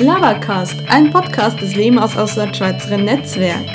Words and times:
Lavacast, 0.00 0.76
ein 0.88 1.10
Podcast 1.10 1.60
des 1.60 1.74
Leben 1.74 1.98
aus 1.98 2.16
Auslandschweizer 2.16 2.96
Netzwerk. 2.98 3.66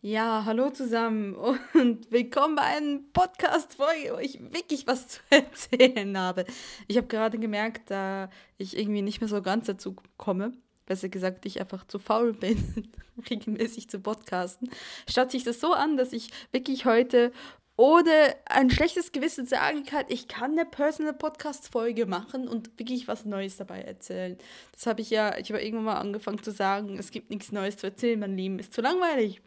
Ja, 0.00 0.44
hallo 0.46 0.70
zusammen 0.70 1.34
und 1.34 2.10
willkommen 2.10 2.54
bei 2.54 2.62
einem 2.62 3.12
Podcast, 3.12 3.78
wo 3.78 3.84
ich 4.20 4.40
wirklich 4.52 4.86
was 4.86 5.08
zu 5.08 5.20
erzählen 5.30 6.16
habe. 6.16 6.46
Ich 6.88 6.96
habe 6.96 7.08
gerade 7.08 7.38
gemerkt, 7.38 7.90
da 7.90 8.30
ich 8.56 8.78
irgendwie 8.78 9.02
nicht 9.02 9.20
mehr 9.20 9.28
so 9.28 9.42
ganz 9.42 9.66
dazu 9.66 9.96
komme, 10.16 10.52
besser 10.86 11.08
gesagt, 11.08 11.46
ich 11.46 11.60
einfach 11.60 11.86
zu 11.86 11.98
faul 11.98 12.32
bin, 12.32 12.92
regelmäßig 13.30 13.88
zu 13.88 14.00
podcasten, 14.00 14.70
statt 15.08 15.30
sich 15.30 15.44
das 15.44 15.60
so 15.60 15.72
an, 15.72 15.96
dass 15.96 16.12
ich 16.12 16.30
wirklich 16.52 16.84
heute 16.84 17.32
ohne 17.76 18.36
ein 18.46 18.70
schlechtes 18.70 19.10
Gewissen 19.10 19.46
sagen 19.46 19.84
kann, 19.84 20.04
ich 20.08 20.28
kann 20.28 20.52
eine 20.52 20.64
Personal 20.64 21.12
Podcast 21.12 21.68
Folge 21.68 22.06
machen 22.06 22.46
und 22.46 22.78
wirklich 22.78 23.08
was 23.08 23.24
Neues 23.24 23.56
dabei 23.56 23.80
erzählen. 23.80 24.38
Das 24.72 24.86
habe 24.86 25.00
ich 25.00 25.10
ja, 25.10 25.36
ich 25.38 25.50
habe 25.50 25.60
irgendwann 25.60 25.84
mal 25.84 25.98
angefangen 25.98 26.42
zu 26.42 26.52
sagen, 26.52 26.98
es 26.98 27.10
gibt 27.10 27.30
nichts 27.30 27.50
Neues 27.50 27.76
zu 27.76 27.86
erzählen, 27.86 28.20
mein 28.20 28.36
Leben 28.36 28.58
ist 28.60 28.72
zu 28.72 28.80
langweilig. 28.80 29.40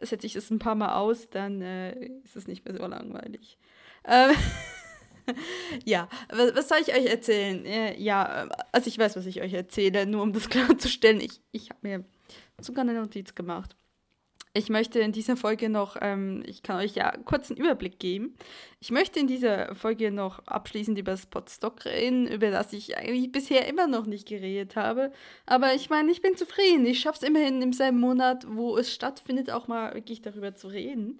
Setze 0.00 0.26
ich 0.26 0.32
das 0.32 0.50
ein 0.50 0.58
paar 0.58 0.74
Mal 0.74 0.94
aus, 0.94 1.30
dann 1.30 1.62
äh, 1.62 1.92
ist 2.24 2.34
es 2.34 2.48
nicht 2.48 2.64
mehr 2.64 2.74
so 2.76 2.84
langweilig. 2.84 3.58
Ähm 4.04 4.34
ja, 5.84 6.08
was, 6.28 6.54
was, 6.54 6.68
soll 6.68 6.78
ich 6.80 6.94
euch 6.94 7.06
erzählen? 7.06 7.64
Ja, 8.00 8.48
also 8.72 8.88
ich 8.88 8.98
weiß, 8.98 9.16
was 9.16 9.26
ich 9.26 9.42
euch 9.42 9.52
erzähle, 9.52 10.06
nur 10.06 10.22
um 10.22 10.32
das 10.32 10.48
klarzustellen. 10.50 11.20
Ich, 11.20 11.40
ich 11.52 11.70
habe 11.70 11.80
mir 11.82 12.04
sogar 12.60 12.82
eine 12.82 12.94
Notiz 12.94 13.34
gemacht. 13.34 13.76
Ich 14.54 14.68
möchte 14.68 15.00
in 15.00 15.12
dieser 15.12 15.38
Folge 15.38 15.70
noch, 15.70 15.96
ähm, 16.02 16.42
ich 16.46 16.62
kann 16.62 16.76
euch 16.76 16.94
ja 16.94 17.16
kurz 17.24 17.50
einen 17.50 17.58
Überblick 17.58 17.98
geben. 17.98 18.36
Ich 18.80 18.90
möchte 18.90 19.18
in 19.18 19.26
dieser 19.26 19.74
Folge 19.74 20.10
noch 20.10 20.40
abschließend 20.40 20.98
über 20.98 21.12
das 21.12 21.24
Podstock 21.24 21.86
reden, 21.86 22.26
über 22.26 22.50
das 22.50 22.74
ich 22.74 22.98
eigentlich 22.98 23.32
bisher 23.32 23.66
immer 23.66 23.86
noch 23.86 24.04
nicht 24.04 24.28
geredet 24.28 24.76
habe. 24.76 25.10
Aber 25.46 25.74
ich 25.74 25.88
meine, 25.88 26.12
ich 26.12 26.20
bin 26.20 26.36
zufrieden. 26.36 26.84
Ich 26.84 27.00
schaffe 27.00 27.20
es 27.22 27.28
immerhin 27.28 27.62
im 27.62 27.72
selben 27.72 27.98
Monat, 27.98 28.44
wo 28.46 28.76
es 28.76 28.92
stattfindet, 28.92 29.50
auch 29.50 29.68
mal 29.68 29.94
wirklich 29.94 30.20
darüber 30.20 30.54
zu 30.54 30.68
reden. 30.68 31.18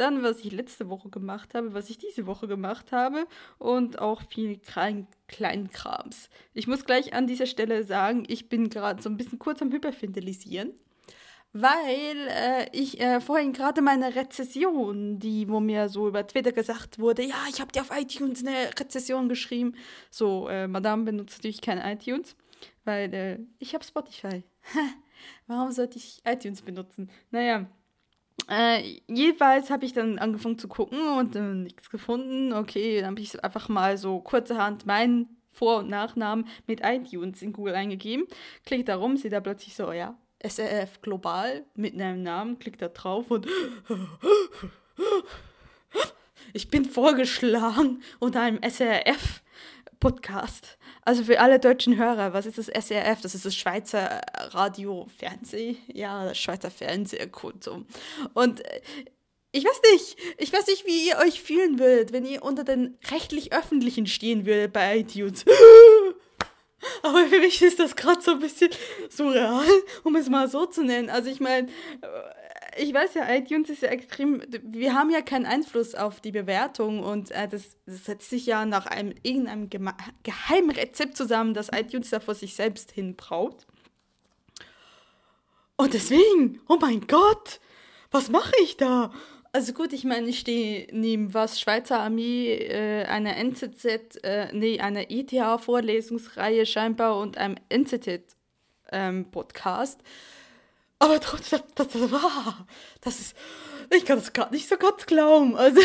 Dann, 0.00 0.22
was 0.22 0.40
ich 0.40 0.50
letzte 0.50 0.88
Woche 0.88 1.10
gemacht 1.10 1.54
habe, 1.54 1.74
was 1.74 1.90
ich 1.90 1.98
diese 1.98 2.26
Woche 2.26 2.48
gemacht 2.48 2.90
habe 2.90 3.26
und 3.58 3.98
auch 3.98 4.22
viel 4.22 4.56
klein, 4.56 5.06
Kleinkrams. 5.28 6.30
Ich 6.54 6.66
muss 6.66 6.86
gleich 6.86 7.12
an 7.12 7.26
dieser 7.26 7.44
Stelle 7.44 7.84
sagen, 7.84 8.24
ich 8.26 8.48
bin 8.48 8.70
gerade 8.70 9.02
so 9.02 9.10
ein 9.10 9.18
bisschen 9.18 9.38
kurz 9.38 9.60
am 9.60 9.70
Hyperfindelisieren 9.70 10.72
weil 11.52 12.28
äh, 12.28 12.68
ich 12.72 13.00
äh, 13.00 13.20
vorhin 13.20 13.52
gerade 13.52 13.82
meine 13.82 14.14
Rezession, 14.14 15.18
die, 15.18 15.48
wo 15.48 15.58
mir 15.58 15.88
so 15.88 16.06
über 16.06 16.24
Twitter 16.24 16.52
gesagt 16.52 16.98
wurde, 17.00 17.24
ja, 17.24 17.34
ich 17.48 17.60
habe 17.60 17.72
dir 17.72 17.82
auf 17.82 17.90
iTunes 17.90 18.46
eine 18.46 18.70
Rezession 18.78 19.28
geschrieben. 19.28 19.74
So, 20.10 20.48
äh, 20.48 20.68
Madame 20.68 21.04
benutzt 21.04 21.38
natürlich 21.38 21.60
kein 21.60 21.78
iTunes, 21.78 22.36
weil 22.84 23.12
äh, 23.12 23.38
ich 23.58 23.74
habe 23.74 23.84
Spotify. 23.84 24.44
Warum 25.48 25.72
sollte 25.72 25.98
ich 25.98 26.22
iTunes 26.24 26.62
benutzen? 26.62 27.10
Naja, 27.32 27.66
äh, 28.50 29.00
jeweils 29.06 29.70
habe 29.70 29.84
ich 29.84 29.92
dann 29.92 30.18
angefangen 30.18 30.58
zu 30.58 30.66
gucken 30.66 30.98
und 31.18 31.36
äh, 31.36 31.40
nichts 31.40 31.88
gefunden. 31.88 32.52
Okay, 32.52 33.00
dann 33.00 33.12
habe 33.12 33.20
ich 33.20 33.42
einfach 33.44 33.68
mal 33.68 33.96
so 33.96 34.20
kurzerhand 34.20 34.86
meinen 34.86 35.40
Vor- 35.50 35.78
und 35.78 35.88
Nachnamen 35.88 36.46
mit 36.66 36.80
iTunes 36.82 37.42
in 37.42 37.52
Google 37.52 37.74
eingegeben. 37.74 38.26
Klickt 38.66 38.88
da 38.88 38.96
rum, 38.96 39.16
seht 39.16 39.32
da 39.32 39.40
plötzlich 39.40 39.76
so, 39.76 39.92
ja, 39.92 40.18
SRF 40.42 41.00
Global 41.00 41.64
mit 41.74 41.94
einem 41.94 42.22
Namen, 42.22 42.58
klickt 42.58 42.82
da 42.82 42.88
drauf 42.88 43.30
und 43.30 43.46
ich 46.52 46.68
bin 46.68 46.84
vorgeschlagen 46.84 48.02
unter 48.18 48.40
einem 48.40 48.60
SRF 48.62 49.42
Podcast. 50.00 50.78
Also 51.10 51.24
für 51.24 51.40
alle 51.40 51.58
deutschen 51.58 51.96
Hörer, 51.96 52.34
was 52.34 52.46
ist 52.46 52.56
das 52.56 52.68
SRF? 52.68 53.20
Das 53.20 53.34
ist 53.34 53.44
das 53.44 53.56
Schweizer 53.56 54.20
Radio 54.52 55.08
Fernseh. 55.18 55.76
Ja, 55.92 56.26
das 56.26 56.38
Schweizer 56.38 56.70
Fernsehkuntum. 56.70 57.84
Und 58.32 58.64
äh, 58.64 58.80
ich 59.50 59.64
weiß 59.64 59.80
nicht, 59.90 60.16
ich 60.38 60.52
weiß 60.52 60.68
nicht, 60.68 60.86
wie 60.86 61.08
ihr 61.08 61.18
euch 61.18 61.42
fühlen 61.42 61.80
würdet, 61.80 62.12
wenn 62.12 62.24
ihr 62.24 62.44
unter 62.44 62.62
den 62.62 62.96
rechtlich 63.10 63.52
öffentlichen 63.52 64.06
stehen 64.06 64.46
würdet 64.46 64.72
bei 64.72 64.98
iTunes. 64.98 65.44
Aber 67.02 67.26
für 67.26 67.40
mich 67.40 67.60
ist 67.60 67.80
das 67.80 67.96
gerade 67.96 68.22
so 68.22 68.30
ein 68.30 68.38
bisschen 68.38 68.70
surreal, 69.08 69.66
um 70.04 70.14
es 70.14 70.28
mal 70.28 70.48
so 70.48 70.66
zu 70.66 70.84
nennen. 70.84 71.10
Also 71.10 71.28
ich 71.28 71.40
meine, 71.40 71.66
äh, 72.02 72.39
ich 72.80 72.94
weiß 72.94 73.14
ja, 73.14 73.32
iTunes 73.32 73.68
ist 73.68 73.82
ja 73.82 73.90
extrem, 73.90 74.42
wir 74.62 74.94
haben 74.94 75.10
ja 75.10 75.20
keinen 75.20 75.46
Einfluss 75.46 75.94
auf 75.94 76.20
die 76.20 76.32
Bewertung 76.32 77.02
und 77.02 77.30
äh, 77.30 77.46
das, 77.46 77.76
das, 77.84 78.06
setzt 78.06 78.30
sich 78.30 78.46
ja 78.46 78.64
nach 78.64 78.86
einem 78.86 79.14
irgendeinem 79.22 79.68
geheimen 80.22 80.70
Rezept 80.70 81.16
zusammen, 81.16 81.52
das 81.52 81.68
iTunes 81.72 82.10
da 82.10 82.20
vor 82.20 82.34
sich 82.34 82.54
selbst 82.54 82.92
hinbraut. 82.92 83.66
Und 85.76 85.94
deswegen, 85.94 86.60
oh 86.68 86.78
mein 86.80 87.06
Gott, 87.06 87.60
was 88.10 88.30
mache 88.30 88.52
ich 88.62 88.76
da? 88.76 89.12
Also 89.52 89.72
gut, 89.72 89.92
ich 89.92 90.04
meine, 90.04 90.28
ich 90.28 90.38
stehe 90.38 90.86
neben 90.92 91.34
was 91.34 91.60
Schweizer 91.60 91.98
Armee, 92.00 92.54
äh, 92.54 93.04
einer 93.04 93.36
NZZ, 93.36 94.20
äh, 94.22 94.52
nee, 94.52 94.78
einer 94.80 95.10
ETH-Vorlesungsreihe 95.10 96.66
scheinbar 96.66 97.18
und 97.18 97.36
einem 97.36 97.56
NZZ-Podcast. 97.68 100.00
Ähm, 100.00 100.06
Aber 101.00 101.18
trotzdem, 101.18 101.60
das, 101.74 101.88
das, 101.88 102.12
war, 102.12 102.66
das 103.00 103.20
ist, 103.20 103.36
ich 103.90 104.04
kann 104.04 104.18
das 104.18 104.34
gerade 104.34 104.54
nicht 104.54 104.68
so 104.68 104.76
ganz 104.76 105.06
glauben. 105.06 105.56
Also, 105.56 105.80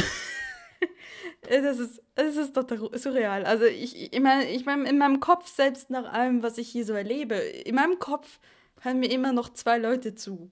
das 1.49 1.79
ist, 1.79 2.03
das 2.15 2.35
ist 2.35 2.53
total 2.53 2.89
surreal. 2.99 3.45
Also 3.45 3.63
ich, 3.63 4.13
ich 4.13 4.19
meine, 4.19 4.49
ich 4.51 4.65
mein, 4.65 4.85
in 4.85 4.97
meinem 4.97 5.21
Kopf, 5.21 5.47
selbst 5.47 5.89
nach 5.89 6.11
allem, 6.11 6.43
was 6.43 6.57
ich 6.57 6.67
hier 6.67 6.85
so 6.85 6.93
erlebe, 6.93 7.35
in 7.35 7.75
meinem 7.75 7.97
Kopf 7.97 8.39
hören 8.81 8.99
mir 8.99 9.09
immer 9.09 9.31
noch 9.31 9.53
zwei 9.53 9.77
Leute 9.77 10.15
zu. 10.15 10.51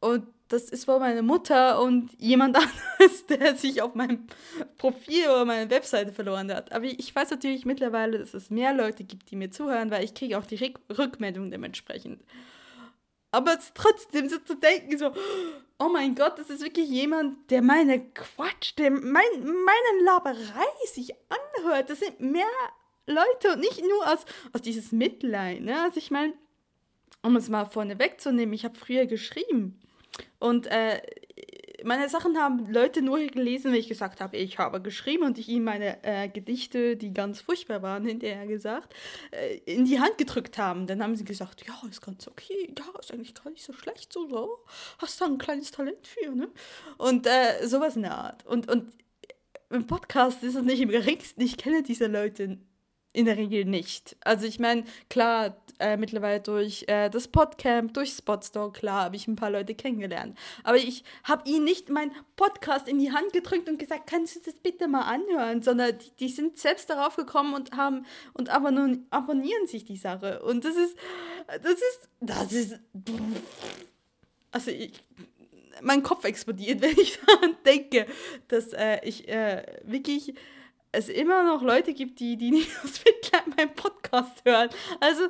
Und 0.00 0.26
das 0.48 0.64
ist 0.64 0.88
wohl 0.88 0.98
meine 0.98 1.22
Mutter 1.22 1.80
und 1.80 2.10
jemand 2.18 2.56
anderes, 2.98 3.26
der 3.26 3.54
sich 3.54 3.82
auf 3.82 3.94
meinem 3.94 4.26
Profil 4.78 5.26
oder 5.26 5.44
meiner 5.44 5.70
Webseite 5.70 6.12
verloren 6.12 6.52
hat. 6.52 6.72
Aber 6.72 6.86
ich 6.86 7.14
weiß 7.14 7.30
natürlich 7.30 7.64
mittlerweile, 7.66 8.18
dass 8.18 8.34
es 8.34 8.50
mehr 8.50 8.74
Leute 8.74 9.04
gibt, 9.04 9.30
die 9.30 9.36
mir 9.36 9.52
zuhören, 9.52 9.92
weil 9.92 10.02
ich 10.02 10.12
kriege 10.12 10.36
auch 10.38 10.44
die 10.44 10.74
Rückmeldung 10.90 11.52
dementsprechend. 11.52 12.20
Aber 13.32 13.58
trotzdem 13.74 14.28
so 14.28 14.38
zu 14.38 14.54
denken, 14.54 14.96
so, 14.98 15.12
oh 15.78 15.88
mein 15.88 16.14
Gott, 16.14 16.38
das 16.38 16.50
ist 16.50 16.62
wirklich 16.62 16.88
jemand, 16.88 17.50
der 17.50 17.62
meine 17.62 18.00
Quatsch, 18.10 18.74
der 18.78 18.90
mein, 18.90 19.24
meine 19.40 20.04
Laberei 20.04 20.86
sich 20.92 21.14
anhört. 21.28 21.90
Das 21.90 22.00
sind 22.00 22.20
mehr 22.20 22.44
Leute 23.06 23.54
und 23.54 23.60
nicht 23.60 23.80
nur 23.80 24.06
aus, 24.06 24.24
aus 24.52 24.60
dieses 24.60 24.92
Mitleid. 24.92 25.62
Ne? 25.62 25.82
Also 25.82 25.96
ich 25.96 26.10
meine, 26.10 26.34
um 27.22 27.34
es 27.36 27.48
mal 27.48 27.64
vorne 27.64 27.98
wegzunehmen, 27.98 28.54
ich 28.54 28.64
habe 28.64 28.78
früher 28.78 29.06
geschrieben. 29.06 29.80
Und 30.38 30.66
äh, 30.66 31.00
meine 31.84 32.08
Sachen 32.08 32.38
haben 32.38 32.66
Leute 32.72 33.02
nur 33.02 33.18
gelesen, 33.18 33.72
wenn 33.72 33.78
ich 33.78 33.88
gesagt 33.88 34.20
habe, 34.20 34.36
ich 34.36 34.58
habe 34.58 34.80
geschrieben 34.80 35.24
und 35.24 35.38
ich 35.38 35.48
ihnen 35.48 35.64
meine 35.64 36.02
äh, 36.04 36.28
Gedichte, 36.28 36.96
die 36.96 37.12
ganz 37.12 37.40
furchtbar 37.40 37.82
waren, 37.82 38.04
hinterher 38.06 38.46
gesagt, 38.46 38.94
äh, 39.30 39.58
in 39.64 39.84
die 39.84 40.00
Hand 40.00 40.18
gedrückt 40.18 40.58
haben. 40.58 40.86
Dann 40.86 41.02
haben 41.02 41.16
sie 41.16 41.24
gesagt, 41.24 41.66
ja, 41.66 41.74
ist 41.88 42.00
ganz 42.00 42.26
okay, 42.28 42.74
ja, 42.78 42.84
ist 43.00 43.12
eigentlich 43.12 43.34
gar 43.34 43.50
nicht 43.50 43.64
so 43.64 43.72
schlecht, 43.72 44.12
so, 44.12 44.28
so. 44.28 44.58
hast 44.98 45.20
da 45.20 45.26
ein 45.26 45.38
kleines 45.38 45.70
Talent 45.70 46.06
für, 46.06 46.30
ne? 46.34 46.48
Und 46.98 47.26
äh, 47.26 47.66
sowas 47.66 47.96
in 47.96 48.02
der 48.02 48.16
Art. 48.16 48.46
Und, 48.46 48.70
und 48.70 48.92
im 49.70 49.86
Podcast 49.86 50.42
ist 50.42 50.54
es 50.54 50.62
nicht 50.62 50.80
im 50.80 50.90
geringsten, 50.90 51.40
ich 51.40 51.56
kenne 51.56 51.82
diese 51.82 52.06
Leute 52.06 52.58
in 53.12 53.26
der 53.26 53.36
Regel 53.36 53.64
nicht. 53.64 54.16
Also 54.20 54.46
ich 54.46 54.58
meine, 54.58 54.84
klar, 55.10 55.56
äh, 55.78 55.96
mittlerweile 55.96 56.40
durch 56.40 56.84
äh, 56.86 57.10
das 57.10 57.28
Podcamp, 57.28 57.92
durch 57.94 58.12
Spotstore, 58.12 58.72
klar, 58.72 59.04
habe 59.04 59.16
ich 59.16 59.28
ein 59.28 59.36
paar 59.36 59.50
Leute 59.50 59.74
kennengelernt. 59.74 60.38
Aber 60.64 60.76
ich 60.76 61.04
habe 61.24 61.48
ihnen 61.48 61.64
nicht 61.64 61.90
meinen 61.90 62.12
Podcast 62.36 62.88
in 62.88 62.98
die 62.98 63.12
Hand 63.12 63.32
gedrückt 63.32 63.68
und 63.68 63.78
gesagt, 63.78 64.08
kannst 64.08 64.36
du 64.36 64.40
das 64.44 64.54
bitte 64.54 64.88
mal 64.88 65.02
anhören, 65.02 65.62
sondern 65.62 65.98
die, 65.98 66.10
die 66.20 66.28
sind 66.28 66.56
selbst 66.56 66.88
darauf 66.88 67.16
gekommen 67.16 67.54
und 67.54 67.72
haben 67.72 68.06
und 68.32 68.48
abonnieren, 68.48 69.06
abonnieren 69.10 69.66
sich 69.66 69.84
die 69.84 69.96
Sache. 69.96 70.42
Und 70.42 70.64
das 70.64 70.76
ist, 70.76 70.96
das 71.46 71.72
ist, 71.72 72.08
das 72.20 72.52
ist, 72.52 72.80
also 74.52 74.70
ich, 74.70 74.92
mein 75.82 76.02
Kopf 76.02 76.24
explodiert, 76.24 76.80
wenn 76.82 76.98
ich 76.98 77.18
daran 77.26 77.56
denke, 77.66 78.06
dass 78.48 78.72
äh, 78.72 79.00
ich 79.04 79.28
äh, 79.28 79.64
wirklich 79.84 80.34
es 80.92 81.08
immer 81.08 81.44
noch 81.44 81.62
Leute 81.62 81.94
gibt, 81.94 82.20
die, 82.20 82.36
die 82.36 82.50
nicht 82.52 82.70
aus 82.84 83.02
Mitleid 83.04 83.56
meinen 83.56 83.74
Podcast 83.74 84.44
hören. 84.44 84.68
Also, 85.00 85.22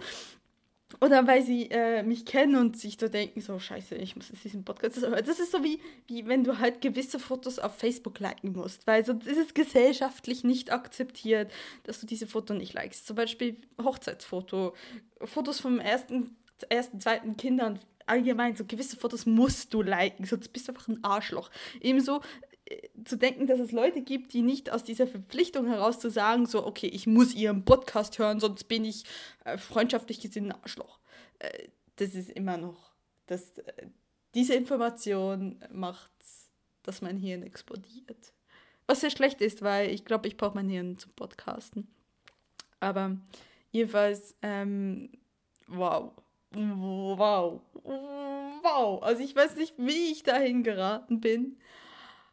oder 1.00 1.26
weil 1.26 1.42
sie 1.42 1.70
äh, 1.70 2.02
mich 2.02 2.26
kennen 2.26 2.56
und 2.56 2.76
sich 2.76 2.96
so 3.00 3.08
denken, 3.08 3.40
so 3.40 3.58
scheiße, 3.58 3.94
ich 3.94 4.14
muss 4.14 4.28
jetzt 4.28 4.44
diesen 4.44 4.64
Podcast 4.64 5.00
hören. 5.00 5.24
Das 5.24 5.40
ist 5.40 5.52
so 5.52 5.64
wie, 5.64 5.80
wie 6.06 6.26
wenn 6.26 6.44
du 6.44 6.58
halt 6.58 6.80
gewisse 6.80 7.18
Fotos 7.18 7.58
auf 7.58 7.76
Facebook 7.76 8.18
liken 8.18 8.52
musst, 8.52 8.86
weil 8.86 9.04
sonst 9.04 9.26
ist 9.26 9.38
es 9.38 9.54
gesellschaftlich 9.54 10.44
nicht 10.44 10.70
akzeptiert, 10.70 11.50
dass 11.84 12.00
du 12.00 12.06
diese 12.06 12.26
Fotos 12.26 12.58
nicht 12.58 12.74
likest. 12.74 13.06
Zum 13.06 13.16
Beispiel 13.16 13.56
Hochzeitsfoto, 13.82 14.74
Fotos 15.24 15.60
vom 15.60 15.80
ersten 15.80 16.36
ersten, 16.68 17.00
zweiten 17.00 17.36
Kindern 17.36 17.80
allgemein, 18.06 18.56
so 18.56 18.64
gewisse 18.64 18.96
Fotos 18.96 19.26
musst 19.26 19.72
du 19.74 19.82
liken, 19.82 20.24
sonst 20.24 20.52
bist 20.52 20.68
du 20.68 20.72
einfach 20.72 20.88
ein 20.88 21.02
Arschloch. 21.02 21.50
Ebenso 21.80 22.20
zu 23.04 23.16
denken, 23.16 23.46
dass 23.46 23.60
es 23.60 23.72
Leute 23.72 24.02
gibt, 24.02 24.32
die 24.32 24.42
nicht 24.42 24.70
aus 24.70 24.84
dieser 24.84 25.06
Verpflichtung 25.06 25.66
heraus 25.66 25.98
zu 25.98 26.10
sagen, 26.10 26.46
so, 26.46 26.66
okay, 26.66 26.86
ich 26.86 27.06
muss 27.06 27.34
ihren 27.34 27.64
Podcast 27.64 28.18
hören, 28.18 28.40
sonst 28.40 28.64
bin 28.64 28.84
ich 28.84 29.04
äh, 29.44 29.58
freundschaftlich 29.58 30.20
gesehen 30.20 30.46
ein 30.46 30.62
Arschloch. 30.62 30.98
Äh, 31.38 31.68
das 31.96 32.14
ist 32.14 32.30
immer 32.30 32.56
noch, 32.56 32.92
das, 33.26 33.58
äh, 33.58 33.86
diese 34.34 34.54
Information 34.54 35.62
macht, 35.72 36.10
dass 36.82 37.02
mein 37.02 37.18
Hirn 37.18 37.42
explodiert. 37.42 38.32
Was 38.86 39.00
sehr 39.00 39.10
schlecht 39.10 39.40
ist, 39.40 39.62
weil 39.62 39.90
ich 39.90 40.04
glaube, 40.04 40.28
ich 40.28 40.36
brauche 40.36 40.54
mein 40.54 40.68
Hirn 40.68 40.98
zum 40.98 41.12
Podcasten. 41.12 41.88
Aber 42.80 43.16
jedenfalls, 43.70 44.34
ähm, 44.42 45.10
wow. 45.68 46.12
Wow. 46.54 47.60
Wow. 47.82 49.02
Also 49.02 49.22
ich 49.22 49.34
weiß 49.34 49.56
nicht, 49.56 49.74
wie 49.78 50.12
ich 50.12 50.22
dahin 50.22 50.62
geraten 50.62 51.20
bin. 51.20 51.56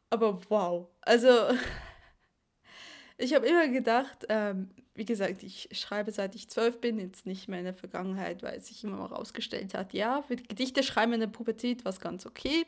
Aber 0.09 0.39
wow. 0.49 0.87
Also 1.01 1.29
ich 3.17 3.33
habe 3.33 3.47
immer 3.47 3.67
gedacht, 3.67 4.25
ähm, 4.29 4.69
wie 4.95 5.05
gesagt, 5.05 5.43
ich 5.43 5.69
schreibe 5.71 6.11
seit 6.11 6.35
ich 6.35 6.49
zwölf 6.49 6.81
bin, 6.81 6.99
jetzt 6.99 7.25
nicht 7.25 7.47
mehr 7.47 7.59
in 7.59 7.65
der 7.65 7.73
Vergangenheit, 7.73 8.43
weil 8.43 8.57
es 8.57 8.67
sich 8.67 8.83
immer 8.83 8.97
mal 8.97 9.05
rausgestellt 9.05 9.73
hat, 9.73 9.93
ja, 9.93 10.21
für 10.21 10.35
Gedichte 10.35 10.83
schreiben 10.83 11.13
in 11.13 11.21
der 11.21 11.27
Pubertät 11.27 11.85
war 11.85 11.91
es 11.91 11.99
ganz 11.99 12.25
okay. 12.25 12.65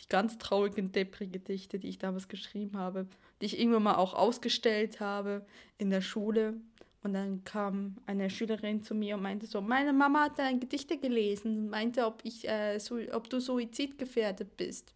Die 0.00 0.08
ganz 0.08 0.38
traurigen, 0.38 0.92
deprigen 0.92 1.32
Gedichte, 1.32 1.78
die 1.78 1.88
ich 1.88 1.98
damals 1.98 2.28
geschrieben 2.28 2.78
habe, 2.78 3.06
die 3.40 3.46
ich 3.46 3.60
irgendwann 3.60 3.82
mal 3.82 3.96
auch 3.96 4.14
ausgestellt 4.14 4.98
habe 4.98 5.46
in 5.78 5.90
der 5.90 6.00
Schule. 6.00 6.54
Und 7.02 7.14
dann 7.14 7.44
kam 7.44 7.96
eine 8.06 8.30
Schülerin 8.30 8.82
zu 8.82 8.94
mir 8.94 9.16
und 9.16 9.22
meinte 9.22 9.46
so, 9.46 9.60
meine 9.60 9.92
Mama 9.92 10.24
hat 10.24 10.38
deine 10.38 10.58
Gedichte 10.58 10.98
gelesen 10.98 11.58
und 11.58 11.68
meinte, 11.70 12.04
ob, 12.06 12.20
ich, 12.24 12.48
äh, 12.48 12.78
so, 12.78 12.98
ob 13.12 13.30
du 13.30 13.40
suizidgefährdet 13.40 14.56
bist. 14.56 14.92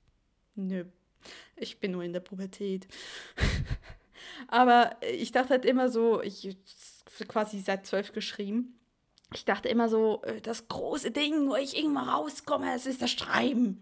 Nö, 0.55 0.85
ich 1.57 1.79
bin 1.79 1.93
nur 1.93 2.03
in 2.03 2.13
der 2.13 2.21
Pubertät. 2.21 2.87
Aber 4.49 4.97
ich 5.01 5.33
dachte 5.33 5.51
halt 5.51 5.65
immer 5.65 5.89
so, 5.89 6.23
ich 6.23 6.57
quasi 7.29 7.61
seit 7.61 7.87
zwölf 7.87 8.13
geschrieben. 8.13 8.79
Ich 9.33 9.45
dachte 9.45 9.69
immer 9.69 9.89
so, 9.89 10.23
äh, 10.23 10.41
das 10.41 10.69
große 10.69 11.11
Ding, 11.11 11.49
wo 11.49 11.57
ich 11.57 11.77
irgendwann 11.77 12.09
rauskomme, 12.09 12.67
das 12.67 12.87
ist 12.87 13.03
das 13.03 13.11
Schreiben. 13.11 13.81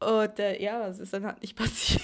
Und 0.00 0.38
äh, 0.38 0.60
ja, 0.62 0.86
es 0.88 0.98
ist 0.98 1.12
dann 1.12 1.24
halt 1.24 1.42
nicht 1.42 1.56
passiert. 1.56 2.02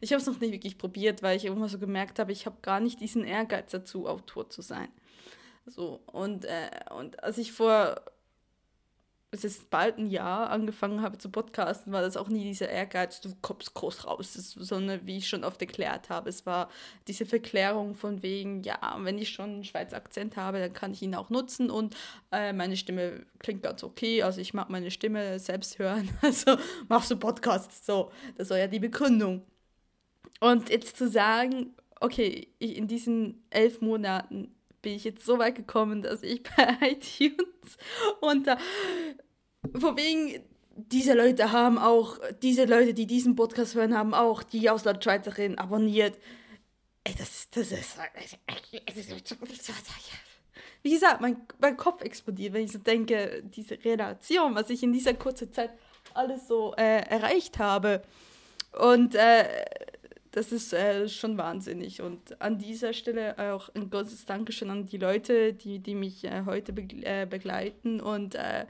ich 0.00 0.12
habe 0.12 0.20
es 0.20 0.26
noch 0.26 0.40
nicht 0.40 0.52
wirklich 0.52 0.78
probiert, 0.78 1.22
weil 1.22 1.36
ich 1.36 1.44
immer 1.44 1.68
so 1.68 1.78
gemerkt 1.78 2.18
habe, 2.18 2.32
ich 2.32 2.46
habe 2.46 2.56
gar 2.62 2.80
nicht 2.80 3.00
diesen 3.00 3.24
Ehrgeiz 3.24 3.70
dazu, 3.70 4.06
Autor 4.06 4.50
zu 4.50 4.62
sein. 4.62 4.88
So, 5.66 6.00
und, 6.06 6.44
äh, 6.44 6.70
und 6.96 7.22
als 7.24 7.38
ich 7.38 7.52
vor 7.52 8.00
es 9.32 9.44
ist 9.44 9.70
bald 9.70 9.98
ein 9.98 10.06
Jahr 10.06 10.50
angefangen 10.50 11.02
habe 11.02 11.18
zu 11.18 11.30
podcasten, 11.30 11.92
war 11.92 12.00
das 12.00 12.16
auch 12.16 12.28
nie 12.28 12.44
dieser 12.44 12.68
Ehrgeiz, 12.68 13.20
du 13.20 13.30
kommst 13.42 13.74
groß 13.74 14.06
raus, 14.06 14.32
sondern 14.32 15.06
wie 15.06 15.18
ich 15.18 15.28
schon 15.28 15.44
oft 15.44 15.60
erklärt 15.60 16.10
habe, 16.10 16.28
es 16.28 16.46
war 16.46 16.70
diese 17.08 17.26
Verklärung 17.26 17.94
von 17.94 18.22
wegen, 18.22 18.62
ja, 18.62 18.78
wenn 19.00 19.18
ich 19.18 19.30
schon 19.30 19.50
einen 19.50 19.64
Schweizer 19.64 19.96
Akzent 19.96 20.36
habe, 20.36 20.60
dann 20.60 20.72
kann 20.72 20.92
ich 20.92 21.02
ihn 21.02 21.14
auch 21.14 21.30
nutzen 21.30 21.70
und 21.70 21.96
äh, 22.32 22.52
meine 22.52 22.76
Stimme 22.76 23.26
klingt 23.38 23.62
ganz 23.62 23.82
okay, 23.82 24.22
also 24.22 24.40
ich 24.40 24.54
mag 24.54 24.70
meine 24.70 24.90
Stimme 24.90 25.38
selbst 25.38 25.78
hören, 25.78 26.08
also 26.22 26.56
machst 26.88 27.10
du 27.10 27.16
Podcasts, 27.16 27.84
so, 27.84 28.10
das 28.36 28.50
war 28.50 28.58
ja 28.58 28.68
die 28.68 28.80
Begründung. 28.80 29.42
Und 30.40 30.68
jetzt 30.68 30.96
zu 30.96 31.08
sagen, 31.08 31.74
okay, 32.00 32.48
in 32.58 32.86
diesen 32.86 33.42
elf 33.50 33.80
Monaten 33.80 34.55
bin 34.82 34.94
ich 34.94 35.04
jetzt 35.04 35.24
so 35.24 35.38
weit 35.38 35.54
gekommen, 35.54 36.02
dass 36.02 36.22
ich 36.22 36.42
bei 36.56 36.76
iTunes 36.80 37.76
unter 38.20 38.58
vor 39.78 39.96
wegen 39.96 40.42
diese 40.76 41.14
Leute 41.14 41.52
haben 41.52 41.78
auch, 41.78 42.18
diese 42.42 42.66
Leute, 42.66 42.92
die 42.92 43.06
diesen 43.06 43.34
Podcast 43.34 43.74
hören, 43.74 43.96
haben 43.96 44.14
auch 44.14 44.42
die 44.42 44.68
Auslandschweizerin 44.68 45.58
abonniert. 45.58 46.18
Ey, 47.04 47.14
das, 47.16 47.48
das 47.50 47.72
ist. 47.72 47.98
Wie 50.82 50.90
gesagt, 50.90 51.20
mein, 51.20 51.36
mein 51.60 51.76
Kopf 51.76 52.02
explodiert, 52.02 52.52
wenn 52.52 52.64
ich 52.64 52.72
so 52.72 52.78
denke, 52.78 53.42
diese 53.44 53.82
Relation, 53.84 54.54
was 54.54 54.70
ich 54.70 54.82
in 54.82 54.92
dieser 54.92 55.14
kurzen 55.14 55.52
Zeit 55.52 55.70
alles 56.14 56.46
so 56.46 56.74
äh, 56.76 57.00
erreicht 57.08 57.58
habe. 57.58 58.02
Und 58.78 59.14
äh, 59.14 59.64
das 60.36 60.52
ist 60.52 60.74
äh, 60.74 61.08
schon 61.08 61.38
wahnsinnig. 61.38 62.02
Und 62.02 62.42
an 62.42 62.58
dieser 62.58 62.92
Stelle 62.92 63.38
auch 63.54 63.70
ein 63.74 63.88
großes 63.88 64.26
Dankeschön 64.26 64.68
an 64.68 64.84
die 64.84 64.98
Leute, 64.98 65.54
die, 65.54 65.78
die 65.78 65.94
mich 65.94 66.24
äh, 66.24 66.42
heute 66.44 66.74
be 66.74 66.82
äh, 67.06 67.24
begleiten. 67.24 68.02
Und 68.02 68.34
äh, 68.34 68.66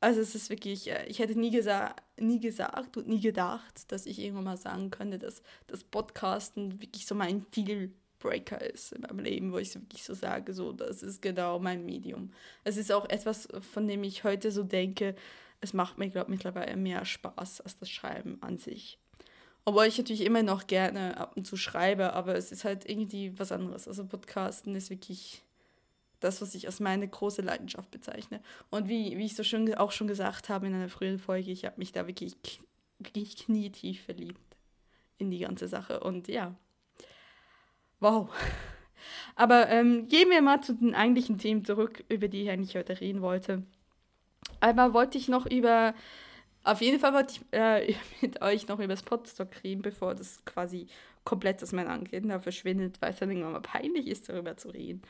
also 0.00 0.20
es 0.20 0.34
ist 0.34 0.50
wirklich, 0.50 0.90
äh, 0.90 1.06
ich 1.06 1.20
hätte 1.20 1.38
nie, 1.38 1.52
gesa 1.52 1.94
nie 2.18 2.40
gesagt 2.40 2.96
und 2.96 3.06
nie 3.06 3.20
gedacht, 3.20 3.92
dass 3.92 4.04
ich 4.04 4.18
irgendwann 4.18 4.44
mal 4.44 4.56
sagen 4.56 4.90
könnte, 4.90 5.20
dass 5.20 5.42
das 5.68 5.84
Podcasten 5.84 6.82
wirklich 6.82 7.06
so 7.06 7.14
mein 7.14 7.46
Dealbreaker 7.52 8.60
ist 8.60 8.94
in 8.94 9.02
meinem 9.02 9.20
Leben, 9.20 9.52
wo 9.52 9.58
ich 9.58 9.70
so 9.70 9.80
wirklich 9.80 10.02
so 10.02 10.14
sage, 10.14 10.52
so, 10.54 10.72
das 10.72 11.04
ist 11.04 11.22
genau 11.22 11.60
mein 11.60 11.86
Medium. 11.86 12.32
Es 12.64 12.76
ist 12.76 12.90
auch 12.90 13.08
etwas, 13.08 13.46
von 13.72 13.86
dem 13.86 14.02
ich 14.02 14.24
heute 14.24 14.50
so 14.50 14.64
denke, 14.64 15.14
es 15.60 15.72
macht 15.72 15.98
mir, 15.98 16.10
glaube 16.10 16.26
ich, 16.26 16.36
mittlerweile 16.36 16.76
mehr 16.76 17.04
Spaß 17.04 17.60
als 17.60 17.76
das 17.76 17.88
Schreiben 17.88 18.42
an 18.42 18.58
sich. 18.58 18.98
Obwohl 19.64 19.86
ich 19.86 19.96
natürlich 19.96 20.24
immer 20.24 20.42
noch 20.42 20.66
gerne 20.66 21.16
ab 21.16 21.32
und 21.36 21.46
zu 21.46 21.56
schreibe, 21.56 22.12
aber 22.12 22.34
es 22.34 22.52
ist 22.52 22.64
halt 22.64 22.88
irgendwie 22.88 23.38
was 23.38 23.50
anderes. 23.50 23.88
Also 23.88 24.04
Podcasten 24.04 24.74
ist 24.74 24.90
wirklich 24.90 25.42
das, 26.20 26.42
was 26.42 26.54
ich 26.54 26.66
als 26.66 26.80
meine 26.80 27.08
große 27.08 27.42
Leidenschaft 27.42 27.90
bezeichne. 27.90 28.40
Und 28.70 28.88
wie, 28.88 29.16
wie 29.16 29.24
ich 29.24 29.36
so 29.36 29.42
schon 29.42 29.72
auch 29.74 29.92
schon 29.92 30.06
gesagt 30.06 30.48
habe 30.48 30.66
in 30.66 30.74
einer 30.74 30.88
frühen 30.88 31.18
Folge, 31.18 31.50
ich 31.50 31.64
habe 31.64 31.78
mich 31.78 31.92
da 31.92 32.06
wirklich, 32.06 32.36
wirklich 32.98 33.36
knietief 33.36 34.04
verliebt 34.04 34.40
in 35.18 35.30
die 35.30 35.40
ganze 35.40 35.68
Sache. 35.68 36.00
Und 36.00 36.28
ja, 36.28 36.54
wow. 38.00 38.28
Aber 39.36 39.68
ähm, 39.68 40.08
gehen 40.08 40.30
wir 40.30 40.42
mal 40.42 40.62
zu 40.62 40.74
den 40.74 40.94
eigentlichen 40.94 41.38
Themen 41.38 41.64
zurück, 41.64 42.04
über 42.08 42.28
die 42.28 42.42
ich 42.42 42.50
eigentlich 42.50 42.76
heute 42.76 43.00
reden 43.00 43.22
wollte. 43.22 43.62
Einmal 44.60 44.94
wollte 44.94 45.18
ich 45.18 45.28
noch 45.28 45.46
über 45.46 45.94
auf 46.64 46.80
jeden 46.80 46.98
Fall 46.98 47.12
wollte 47.12 47.34
ich 47.34 47.58
äh, 47.58 47.94
mit 48.20 48.42
euch 48.42 48.66
noch 48.68 48.78
über 48.78 48.88
das 48.88 49.02
Podstock 49.02 49.48
reden, 49.62 49.82
bevor 49.82 50.14
das 50.14 50.44
quasi 50.44 50.86
komplett 51.24 51.62
aus 51.62 51.72
meiner 51.72 51.90
Agenda 51.90 52.38
verschwindet, 52.38 53.00
weil 53.00 53.12
es 53.12 53.18
dann 53.18 53.30
irgendwann 53.30 53.52
mal 53.52 53.60
peinlich 53.60 54.08
ist, 54.08 54.28
darüber 54.28 54.56
zu 54.56 54.68
reden. 54.68 55.02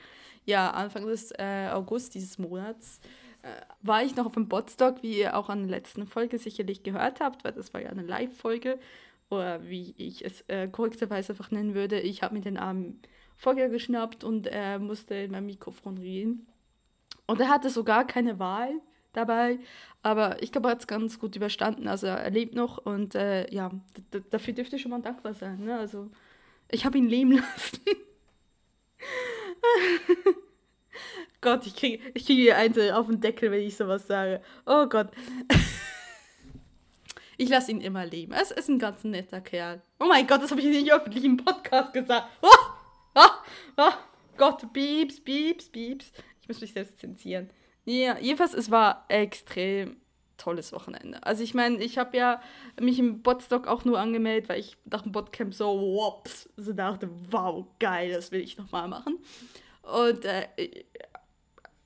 Ja, 0.45 0.71
Anfang 0.71 1.07
des 1.07 1.33
äh, 1.33 1.71
August 1.73 2.15
dieses 2.15 2.39
Monats 2.39 3.01
äh, 3.43 3.49
war 3.83 4.03
ich 4.05 4.15
noch 4.15 4.27
auf 4.27 4.35
dem 4.35 4.49
Podstock, 4.49 5.03
wie 5.03 5.19
ihr 5.19 5.37
auch 5.37 5.49
an 5.49 5.61
der 5.61 5.71
letzten 5.71 6.07
Folge 6.07 6.39
sicherlich 6.39 6.83
gehört 6.83 7.21
habt, 7.21 7.45
weil 7.45 7.53
das 7.53 7.73
war 7.73 7.81
ja 7.81 7.89
eine 7.89 8.03
Live-Folge, 8.03 8.79
oder 9.31 9.67
wie 9.69 9.95
ich 9.97 10.25
es 10.25 10.43
äh, 10.49 10.69
korrekterweise 10.69 11.33
einfach 11.33 11.51
nennen 11.51 11.75
würde. 11.75 12.01
Ich 12.01 12.23
habe 12.23 12.35
mir 12.35 12.41
den 12.41 12.59
armen 12.59 13.01
Folger 13.37 13.69
geschnappt 13.69 14.23
und 14.23 14.47
er 14.47 14.79
musste 14.79 15.15
in 15.15 15.33
mein 15.33 15.47
Mikrofon 15.47 15.99
reden. 15.99 16.47
Und 17.27 17.41
er 17.41 17.49
hatte 17.49 17.71
sogar 17.71 18.07
keine 18.07 18.39
Wahl 18.39 18.81
dabei. 19.17 19.59
Aber 20.03 20.43
ich 20.43 20.53
glaube, 20.53 20.69
er 20.69 20.73
hat 20.73 20.81
es 20.81 20.87
ganz 20.87 21.19
gut 21.19 21.35
überstanden. 21.35 21.89
Also 21.89 22.07
er 22.07 22.31
lebt 22.31 22.55
noch 22.55 22.79
und 22.79 23.15
äh, 23.15 23.51
ja, 23.53 23.71
dafür 24.31 24.55
dürfte 24.55 24.79
schon 24.79 24.91
mal 24.91 25.01
dankbar 25.01 25.35
sein. 25.35 25.65
Ne? 25.65 25.79
Also 25.79 26.11
ich 26.71 26.85
habe 26.85 26.99
ihn 26.99 27.09
leben 27.09 27.33
lassen. 27.33 27.81
Gott, 31.41 31.67
ich 31.67 31.77
kriege 31.77 32.03
ich 32.15 32.27
krieg 32.27 32.37
hier 32.37 32.57
einen 32.57 32.93
auf 32.93 33.07
den 33.07 33.21
Deckel, 33.21 33.51
wenn 33.51 33.63
ich 33.63 33.77
sowas 33.77 34.07
sage. 34.07 34.41
Oh 34.67 34.87
Gott. 34.87 35.11
Ich 37.37 37.49
lasse 37.49 37.73
ihn 37.73 37.81
immer 37.81 38.07
leben. 38.07 38.33
Es 38.33 38.53
ist 38.53 38.69
ein 38.69 38.79
ganz 38.79 39.03
netter 39.03 39.41
Kerl. 39.41 39.83
Oh 39.99 40.07
mein 40.07 40.25
Gott, 40.25 40.41
das 40.41 40.53
habe 40.53 40.61
ich 40.61 40.69
nicht 40.69 40.93
öffentlich 40.93 41.25
im 41.25 41.37
Podcast 41.37 41.93
gesagt. 41.93 42.29
Oh, 42.41 42.49
oh, 43.17 43.29
oh 43.77 43.93
Gott, 44.37 44.73
Bieps, 44.73 45.21
Bieps, 45.21 45.69
Bieps. 45.69 46.13
Ich 46.41 46.47
muss 46.47 46.61
mich 46.61 46.73
selbst 46.73 47.01
zensieren. 47.01 47.51
Ja, 47.85 48.19
jedenfalls, 48.19 48.55
es 48.55 48.71
war 48.71 49.05
extrem 49.09 49.97
tolles 50.37 50.73
Wochenende. 50.73 51.23
Also 51.25 51.43
ich 51.43 51.55
meine, 51.55 51.83
ich 51.83 51.99
habe 51.99 52.17
ja 52.17 52.41
mich 52.81 52.99
im 52.99 53.23
Botstock 53.23 53.67
auch 53.67 53.85
nur 53.85 53.99
angemeldet, 53.99 54.49
weil 54.49 54.61
ich 54.61 54.77
nach 54.85 55.03
dem 55.03 55.13
Botcamp 55.13 55.55
so, 55.55 55.81
wops, 55.81 56.49
so 56.57 56.73
dachte, 56.73 57.09
wow, 57.31 57.67
geil, 57.79 58.13
das 58.13 58.33
will 58.33 58.41
ich 58.41 58.59
nochmal 58.59 58.89
machen. 58.89 59.19
Und 59.83 60.25
äh, 60.25 60.49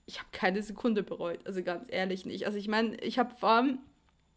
ich 0.06 0.18
habe 0.18 0.28
keine 0.32 0.62
Sekunde 0.62 1.02
bereut, 1.02 1.40
also 1.46 1.62
ganz 1.62 1.86
ehrlich 1.90 2.24
nicht. 2.24 2.46
Also 2.46 2.58
ich 2.58 2.68
meine, 2.68 2.96
ich 3.00 3.18
habe 3.18 3.34
vor 3.34 3.50
allem, 3.50 3.78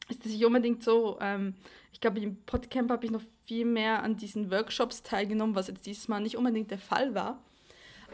ist 0.10 0.26
das 0.26 0.32
nicht 0.34 0.46
unbedingt 0.46 0.84
so, 0.84 1.18
ähm, 1.22 1.56
ich 1.94 2.02
glaube, 2.02 2.20
im 2.20 2.44
Podcamp 2.44 2.90
habe 2.92 3.06
ich 3.06 3.12
noch 3.12 3.22
viel 3.46 3.66
mehr 3.66 4.04
an 4.04 4.18
diesen 4.18 4.52
Workshops 4.52 5.04
teilgenommen, 5.04 5.56
was 5.56 5.68
jetzt 5.68 5.86
dieses 5.86 6.08
Mal 6.08 6.22
nicht 6.22 6.38
unbedingt 6.38 6.72
der 6.72 6.80
Fall 6.80 7.16
war. 7.16 7.42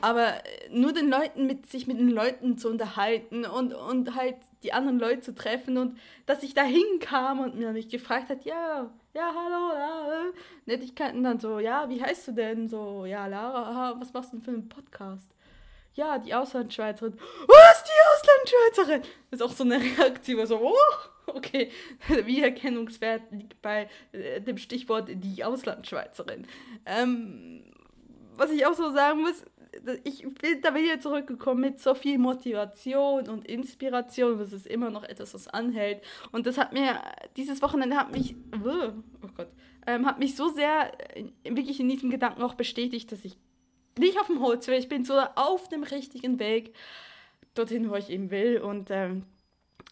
Aber 0.02 0.34
nur 0.70 0.94
den 0.94 1.10
Leuten 1.10 1.48
mit 1.48 1.66
sich 1.68 1.88
mit 1.88 1.98
den 1.98 2.10
Leuten 2.10 2.58
zu 2.58 2.70
unterhalten 2.70 3.46
und, 3.46 3.74
und 3.74 4.16
halt 4.16 4.36
die 4.64 4.74
anderen 4.74 5.00
Leute 5.00 5.22
zu 5.22 5.34
treffen 5.34 5.78
und 5.78 5.98
dass 6.26 6.44
ich 6.44 6.54
da 6.54 6.64
hinkam 6.64 7.40
und 7.40 7.56
mir 7.56 7.72
mich 7.72 7.90
gefragt 7.90 8.30
hat, 8.30 8.46
ja, 8.46 8.92
ja, 9.14 9.34
hallo, 9.36 9.74
ja, 9.74 10.14
äh, 10.14 10.34
Nettigkeiten 10.66 11.24
dann 11.24 11.40
so, 11.40 11.60
ja, 11.60 11.90
wie 11.90 12.02
heißt 12.02 12.28
du 12.28 12.32
denn? 12.34 12.68
So, 12.68 13.06
ja, 13.06 13.26
Lara, 13.26 14.00
was 14.00 14.14
machst 14.14 14.34
du 14.34 14.38
denn 14.38 14.46
für 14.46 14.52
einen 14.52 14.70
Podcast? 14.70 15.32
Ja, 15.94 16.20
die 16.20 16.36
Auslandschweizerin. 16.36 17.18
Was, 17.48 17.84
die 17.84 17.92
Auslandschweizerin. 18.14 19.02
Das 19.32 19.40
ist 19.40 19.46
auch 19.46 19.52
so 19.52 19.64
eine 19.64 19.82
Reaktion, 19.98 20.46
so, 20.46 20.60
oh, 20.62 21.34
okay, 21.34 21.72
der 22.10 22.26
Wiedererkennungswert 22.28 23.32
liegt 23.32 23.62
bei 23.62 23.90
äh, 24.12 24.42
dem 24.42 24.58
Stichwort 24.58 25.10
die 25.10 25.44
Auslandschweizerin. 25.44 26.48
Ähm, 26.86 27.64
was 28.36 28.52
ich 28.52 28.66
auch 28.66 28.74
so 28.74 28.92
sagen 28.92 29.22
muss, 29.22 29.44
ich 30.04 30.22
bin 30.22 30.62
da 30.62 30.74
wieder 30.76 31.00
zurückgekommen 31.00 31.62
mit 31.62 31.80
so 31.80 31.96
viel 31.96 32.18
Motivation 32.18 33.30
und 33.30 33.46
Inspiration. 33.48 34.40
Das 34.40 34.54
ist 34.54 34.68
immer 34.68 34.90
noch 34.90 35.04
etwas, 35.04 35.34
was 35.34 35.48
anhält. 35.48 36.02
Und 36.32 36.48
das 36.48 36.58
hat 36.58 36.74
mir, 36.74 37.00
dieses 37.36 37.62
Wochenende 37.62 37.96
hat 37.96 38.12
mich, 38.12 38.36
oh 38.64 39.28
Gott, 39.36 39.50
ähm, 39.86 40.06
hat 40.06 40.20
mich 40.20 40.36
so 40.36 40.50
sehr 40.50 40.92
äh, 41.16 41.26
wirklich 41.44 41.80
in 41.80 41.90
diesem 41.90 42.10
Gedanken 42.10 42.44
auch 42.44 42.56
bestätigt, 42.56 43.12
dass 43.12 43.26
ich 43.26 43.38
nicht 43.98 44.20
auf 44.20 44.28
dem 44.28 44.42
Holz 44.42 44.68
will. 44.68 44.78
Ich 44.78 44.90
bin 44.90 45.06
so 45.06 45.20
auf 45.20 45.70
dem 45.70 45.84
richtigen 45.84 46.40
Weg 46.40 46.76
dorthin, 47.56 47.90
wo 47.90 47.96
ich 47.96 48.10
eben 48.10 48.30
will. 48.30 48.60
Und 48.60 48.92
ähm, 48.92 49.24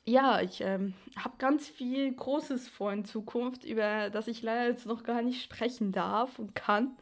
ja, 0.06 0.42
ich 0.42 0.62
ähm, 0.62 0.94
habe 1.18 1.36
ganz 1.38 1.68
viel 1.68 2.14
Großes 2.14 2.68
vor 2.68 2.94
in 2.94 3.06
Zukunft, 3.06 3.66
über 3.66 4.10
das 4.10 4.28
ich 4.28 4.42
leider 4.44 4.70
jetzt 4.70 4.86
noch 4.86 5.04
gar 5.04 5.22
nicht 5.22 5.42
sprechen 5.42 5.92
darf 5.92 6.38
und 6.38 6.56
kann. 6.56 6.96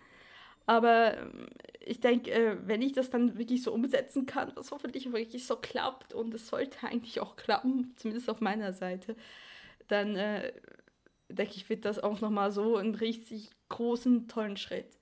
Aber 0.65 1.17
ähm, 1.17 1.47
ich 1.81 1.99
denke, 1.99 2.31
äh, 2.31 2.57
wenn 2.65 2.81
ich 2.81 2.93
das 2.93 3.09
dann 3.09 3.37
wirklich 3.37 3.63
so 3.63 3.73
umsetzen 3.73 4.25
kann, 4.25 4.51
was 4.55 4.71
hoffentlich 4.71 5.11
wirklich 5.11 5.45
so 5.45 5.55
klappt, 5.57 6.13
und 6.13 6.33
es 6.33 6.47
sollte 6.47 6.87
eigentlich 6.87 7.19
auch 7.19 7.35
klappen, 7.35 7.93
zumindest 7.97 8.29
auf 8.29 8.41
meiner 8.41 8.73
Seite, 8.73 9.15
dann 9.87 10.15
äh, 10.15 10.53
denke 11.29 11.53
ich, 11.55 11.69
wird 11.69 11.85
das 11.85 11.99
auch 11.99 12.21
nochmal 12.21 12.51
so 12.51 12.77
einen 12.77 12.95
richtig 12.95 13.51
großen, 13.69 14.27
tollen 14.27 14.57
Schritt. 14.57 14.99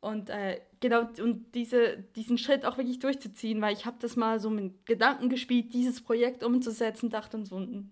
Und 0.00 0.30
äh, 0.30 0.60
genau, 0.80 1.08
und 1.22 1.54
diese, 1.54 1.96
diesen 2.16 2.36
Schritt 2.38 2.66
auch 2.66 2.76
wirklich 2.78 2.98
durchzuziehen, 2.98 3.60
weil 3.62 3.72
ich 3.74 3.86
habe 3.86 3.96
das 4.00 4.16
mal 4.16 4.38
so 4.38 4.50
mit 4.50 4.84
Gedanken 4.86 5.30
gespielt, 5.30 5.72
dieses 5.72 6.02
Projekt 6.02 6.44
umzusetzen, 6.44 7.08
dachte 7.10 7.38
und 7.38 7.46
so, 7.46 7.56
hm, 7.58 7.90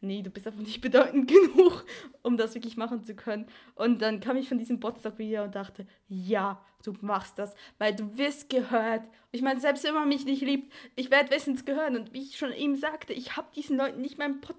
nee, 0.00 0.22
du 0.22 0.30
bist 0.30 0.46
einfach 0.46 0.60
nicht 0.60 0.80
bedeutend 0.80 1.28
genug, 1.28 1.84
um 2.22 2.36
das 2.36 2.54
wirklich 2.54 2.76
machen 2.76 3.02
zu 3.02 3.14
können. 3.14 3.46
Und 3.74 4.02
dann 4.02 4.20
kam 4.20 4.36
ich 4.36 4.48
von 4.48 4.58
diesem 4.58 4.80
Botstock 4.80 5.18
wieder 5.18 5.44
und 5.44 5.54
dachte, 5.54 5.86
ja, 6.08 6.64
du 6.84 6.94
machst 7.00 7.38
das, 7.38 7.54
weil 7.78 7.94
du 7.94 8.16
wirst 8.16 8.50
gehört. 8.50 9.02
Ich 9.32 9.42
meine, 9.42 9.60
selbst 9.60 9.84
wenn 9.84 9.94
man 9.94 10.08
mich 10.08 10.24
nicht 10.24 10.42
liebt, 10.42 10.72
ich 10.96 11.10
werde 11.10 11.30
wissens 11.30 11.64
gehören. 11.64 11.96
Und 11.96 12.12
wie 12.12 12.22
ich 12.22 12.38
schon 12.38 12.52
eben 12.52 12.76
sagte, 12.76 13.12
ich 13.12 13.36
habe 13.36 13.48
diesen 13.54 13.76
Leuten 13.76 14.00
nicht 14.00 14.18
meinen 14.18 14.40
Pod 14.40 14.56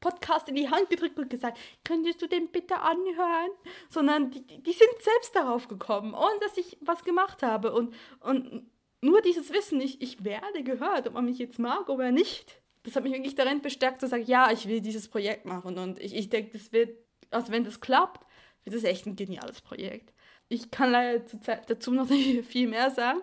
Podcast 0.00 0.48
in 0.48 0.56
die 0.56 0.68
Hand 0.68 0.90
gedrückt 0.90 1.16
und 1.16 1.30
gesagt, 1.30 1.56
könntest 1.84 2.20
du 2.20 2.26
den 2.26 2.48
bitte 2.48 2.76
anhören? 2.80 3.50
Sondern 3.88 4.32
die, 4.32 4.44
die 4.44 4.72
sind 4.72 4.90
selbst 4.98 5.36
darauf 5.36 5.68
gekommen, 5.68 6.12
ohne 6.12 6.40
dass 6.40 6.58
ich 6.58 6.76
was 6.80 7.04
gemacht 7.04 7.44
habe. 7.44 7.72
Und, 7.72 7.94
und 8.18 8.68
nur 9.00 9.22
dieses 9.22 9.52
Wissen, 9.52 9.80
ich, 9.80 10.02
ich 10.02 10.24
werde 10.24 10.64
gehört, 10.64 11.06
ob 11.06 11.14
man 11.14 11.24
mich 11.24 11.38
jetzt 11.38 11.60
mag 11.60 11.88
oder 11.88 12.10
nicht 12.10 12.61
das 12.84 12.96
hat 12.96 13.04
mich 13.04 13.12
wirklich 13.12 13.34
darin 13.34 13.62
bestärkt 13.62 14.00
zu 14.00 14.08
sagen, 14.08 14.24
ja, 14.24 14.50
ich 14.50 14.66
will 14.66 14.80
dieses 14.80 15.08
Projekt 15.08 15.44
machen. 15.44 15.78
Und 15.78 16.00
ich, 16.00 16.14
ich 16.14 16.28
denke, 16.28 16.58
das 16.58 16.72
wird, 16.72 16.96
also 17.30 17.52
wenn 17.52 17.64
das 17.64 17.80
klappt, 17.80 18.26
wird 18.64 18.76
das 18.76 18.84
echt 18.84 19.06
ein 19.06 19.16
geniales 19.16 19.60
Projekt. 19.60 20.12
Ich 20.48 20.70
kann 20.70 20.90
leider 20.90 21.24
dazu 21.66 21.92
noch 21.92 22.08
nicht 22.08 22.46
viel 22.46 22.68
mehr 22.68 22.90
sagen, 22.90 23.20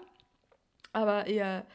aber 0.93 1.27
ihr 1.27 1.65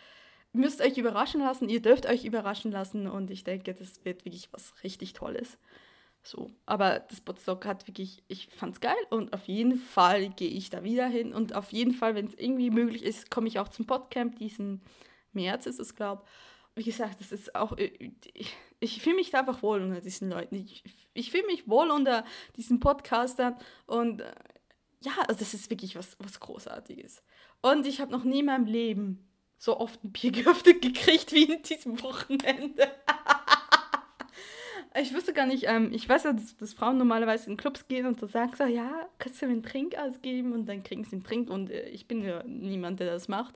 müsst 0.52 0.80
euch 0.80 0.96
überraschen 0.98 1.40
lassen, 1.40 1.68
ihr 1.68 1.82
dürft 1.82 2.06
euch 2.06 2.24
überraschen 2.24 2.72
lassen 2.72 3.06
und 3.06 3.30
ich 3.30 3.44
denke, 3.44 3.74
das 3.74 4.04
wird 4.04 4.24
wirklich 4.24 4.48
was 4.52 4.72
richtig 4.82 5.12
Tolles. 5.12 5.58
So, 6.22 6.50
aber 6.64 7.00
das 7.00 7.20
Bootstock 7.20 7.66
hat 7.66 7.86
wirklich, 7.86 8.22
ich 8.28 8.48
fand's 8.48 8.80
geil 8.80 8.96
und 9.10 9.34
auf 9.34 9.46
jeden 9.46 9.76
Fall 9.76 10.30
gehe 10.30 10.48
ich 10.48 10.70
da 10.70 10.82
wieder 10.82 11.06
hin 11.06 11.34
und 11.34 11.54
auf 11.54 11.70
jeden 11.72 11.92
Fall, 11.92 12.14
wenn 12.14 12.28
es 12.28 12.34
irgendwie 12.34 12.70
möglich 12.70 13.02
ist, 13.02 13.30
komme 13.30 13.46
ich 13.46 13.58
auch 13.58 13.68
zum 13.68 13.86
Podcamp 13.86 14.38
diesen 14.38 14.80
März 15.32 15.66
ist 15.66 15.80
es, 15.80 15.94
glaube 15.94 16.22
ich 16.24 16.53
wie 16.76 16.84
gesagt, 16.84 17.20
das 17.20 17.32
ist 17.32 17.54
auch, 17.54 17.76
äh, 17.78 17.92
ich, 18.34 18.56
ich 18.80 19.02
fühle 19.02 19.16
mich 19.16 19.34
einfach 19.34 19.62
wohl 19.62 19.80
unter 19.80 20.00
diesen 20.00 20.30
Leuten. 20.30 20.56
Ich, 20.56 20.82
ich 21.14 21.30
fühle 21.30 21.46
mich 21.46 21.68
wohl 21.68 21.90
unter 21.90 22.24
diesen 22.56 22.80
Podcastern 22.80 23.56
und 23.86 24.20
äh, 24.20 24.34
ja, 25.02 25.12
also 25.28 25.38
das 25.38 25.54
ist 25.54 25.70
wirklich 25.70 25.96
was, 25.96 26.16
was 26.18 26.40
Großartiges. 26.40 27.22
Und 27.62 27.86
ich 27.86 28.00
habe 28.00 28.10
noch 28.10 28.24
nie 28.24 28.40
in 28.40 28.46
meinem 28.46 28.66
Leben 28.66 29.26
so 29.58 29.78
oft 29.78 30.02
ein 30.02 30.12
Bier 30.12 30.32
geöffnet 30.32 30.82
gekriegt 30.82 31.32
wie 31.32 31.44
in 31.44 31.62
diesem 31.62 32.02
Wochenende. 32.02 32.90
ich 35.00 35.14
wusste 35.14 35.32
gar 35.32 35.46
nicht, 35.46 35.64
ähm, 35.66 35.92
ich 35.92 36.08
weiß 36.08 36.24
ja, 36.24 36.32
dass, 36.32 36.56
dass, 36.56 36.74
Frauen 36.74 36.98
normalerweise 36.98 37.50
in 37.50 37.56
Clubs 37.56 37.86
gehen 37.86 38.06
und 38.06 38.18
so 38.18 38.26
sagen 38.26 38.52
so, 38.56 38.64
ja, 38.64 39.08
kannst 39.18 39.40
du 39.40 39.46
mir 39.46 39.52
einen 39.52 39.62
Trink 39.62 39.96
ausgeben 39.96 40.52
und 40.52 40.66
dann 40.66 40.82
kriegen 40.82 41.04
sie 41.04 41.16
einen 41.16 41.24
Trink 41.24 41.50
und 41.50 41.70
äh, 41.70 41.88
ich 41.88 42.06
bin 42.06 42.22
ja 42.22 42.42
niemand, 42.44 43.00
der 43.00 43.12
das 43.12 43.28
macht. 43.28 43.54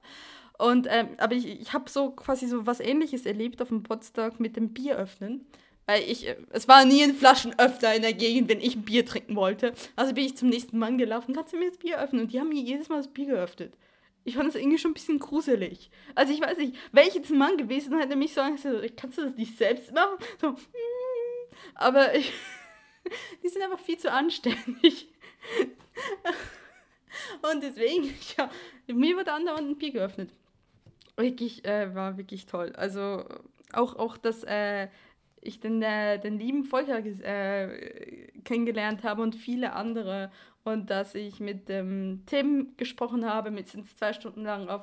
Und, 0.58 0.88
ähm, 0.90 1.10
aber 1.18 1.34
ich, 1.34 1.46
ich 1.46 1.72
habe 1.72 1.88
so 1.88 2.10
quasi 2.10 2.48
so 2.48 2.66
was 2.66 2.80
ähnliches 2.80 3.26
erlebt 3.26 3.62
auf 3.62 3.68
dem 3.68 3.84
Potsdam 3.84 4.32
mit 4.38 4.56
dem 4.56 4.72
Bier 4.74 4.96
öffnen. 4.96 5.46
Weil 5.86 6.02
ich, 6.02 6.26
äh, 6.26 6.36
es 6.50 6.66
war 6.66 6.84
nie 6.84 7.02
ein 7.02 7.14
Flaschenöffner 7.14 7.94
in 7.94 8.02
der 8.02 8.12
Gegend, 8.12 8.48
wenn 8.48 8.60
ich 8.60 8.74
ein 8.74 8.82
Bier 8.82 9.06
trinken 9.06 9.36
wollte. 9.36 9.72
Also 9.94 10.14
bin 10.14 10.26
ich 10.26 10.36
zum 10.36 10.48
nächsten 10.48 10.78
Mann 10.78 10.98
gelaufen, 10.98 11.32
kannst 11.32 11.52
du 11.52 11.58
mir 11.58 11.68
das 11.68 11.78
Bier 11.78 12.00
öffnen? 12.00 12.22
Und 12.22 12.32
die 12.32 12.40
haben 12.40 12.48
mir 12.48 12.60
jedes 12.60 12.88
Mal 12.88 12.96
das 12.96 13.08
Bier 13.08 13.26
geöffnet. 13.26 13.72
Ich 14.24 14.34
fand 14.34 14.48
das 14.48 14.56
irgendwie 14.56 14.78
schon 14.78 14.90
ein 14.90 14.94
bisschen 14.94 15.20
gruselig. 15.20 15.90
Also 16.16 16.32
ich 16.32 16.40
weiß 16.40 16.58
nicht, 16.58 16.76
wäre 16.92 17.06
ich 17.06 17.14
jetzt 17.14 17.30
ein 17.30 17.38
Mann 17.38 17.56
gewesen, 17.56 17.96
hätte 17.96 18.16
mich 18.16 18.34
so 18.34 18.40
Angst, 18.40 18.66
kannst 18.96 19.16
du 19.16 19.22
das 19.22 19.36
nicht 19.36 19.56
selbst 19.56 19.92
machen? 19.94 20.18
So, 20.40 20.50
mm, 20.50 20.56
aber 21.76 22.14
ich, 22.16 22.32
die 23.44 23.48
sind 23.48 23.62
einfach 23.62 23.78
viel 23.78 23.96
zu 23.96 24.10
anständig. 24.10 25.08
Und 27.52 27.62
deswegen, 27.62 28.12
ja, 28.36 28.50
mir 28.88 29.16
wurde 29.16 29.32
andauernd 29.32 29.70
ein 29.70 29.78
Bier 29.78 29.92
geöffnet 29.92 30.30
wirklich, 31.18 31.64
äh, 31.64 31.94
war 31.94 32.16
wirklich 32.16 32.46
toll. 32.46 32.72
Also 32.76 33.24
auch, 33.72 33.96
auch 33.96 34.16
dass 34.16 34.44
äh, 34.44 34.88
ich 35.40 35.60
den, 35.60 35.82
äh, 35.82 36.18
den 36.18 36.38
lieben 36.38 36.64
Volker 36.64 36.98
äh, 36.98 38.28
kennengelernt 38.44 39.04
habe 39.04 39.22
und 39.22 39.34
viele 39.34 39.72
andere 39.72 40.30
und 40.64 40.90
dass 40.90 41.14
ich 41.14 41.40
mit 41.40 41.68
dem 41.68 42.24
Tim 42.26 42.74
gesprochen 42.76 43.24
habe, 43.24 43.50
mit 43.50 43.68
sind 43.68 43.86
zwei 43.98 44.12
Stunden 44.12 44.42
lang 44.42 44.68
auf, 44.68 44.82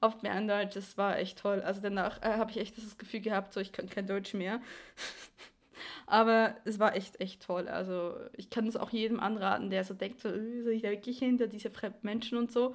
auf 0.00 0.18
Berndeutsch, 0.18 0.76
das 0.76 0.98
war 0.98 1.18
echt 1.18 1.38
toll. 1.38 1.60
Also 1.60 1.80
danach 1.80 2.22
äh, 2.22 2.36
habe 2.36 2.50
ich 2.50 2.58
echt 2.58 2.76
das 2.76 2.98
Gefühl 2.98 3.20
gehabt, 3.20 3.52
so 3.52 3.60
ich 3.60 3.72
kann 3.72 3.88
kein 3.88 4.06
Deutsch 4.06 4.34
mehr. 4.34 4.60
Aber 6.06 6.56
es 6.64 6.78
war 6.78 6.96
echt, 6.96 7.20
echt 7.20 7.42
toll. 7.42 7.68
Also 7.68 8.16
ich 8.36 8.50
kann 8.50 8.66
es 8.66 8.76
auch 8.76 8.90
jedem 8.90 9.20
anraten, 9.20 9.70
der 9.70 9.84
so 9.84 9.94
denkt, 9.94 10.20
so, 10.20 10.28
äh, 10.28 10.62
soll 10.62 10.72
ich 10.72 10.82
da 10.82 10.90
wirklich 10.90 11.18
hinter 11.18 11.46
diese 11.46 11.70
fremden 11.70 12.00
Menschen 12.02 12.36
und 12.38 12.50
so. 12.52 12.74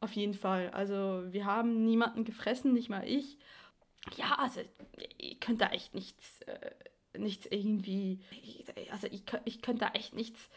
Auf 0.00 0.12
jeden 0.12 0.34
Fall. 0.34 0.70
Also 0.70 1.24
wir 1.30 1.44
haben 1.44 1.84
niemanden 1.84 2.24
gefressen, 2.24 2.72
nicht 2.72 2.88
mal 2.88 3.06
ich. 3.06 3.36
Ja, 4.16 4.36
also 4.38 4.60
ihr 5.18 5.36
könnt 5.40 5.60
da 5.60 5.68
echt 5.70 5.94
nichts, 5.94 6.40
äh, 6.42 7.18
nichts 7.18 7.46
irgendwie, 7.50 8.20
also 8.90 9.08
ich, 9.08 9.24
ich 9.44 9.60
könnte 9.60 9.86
da 9.86 9.90
echt 9.92 10.14
nichts, 10.14 10.48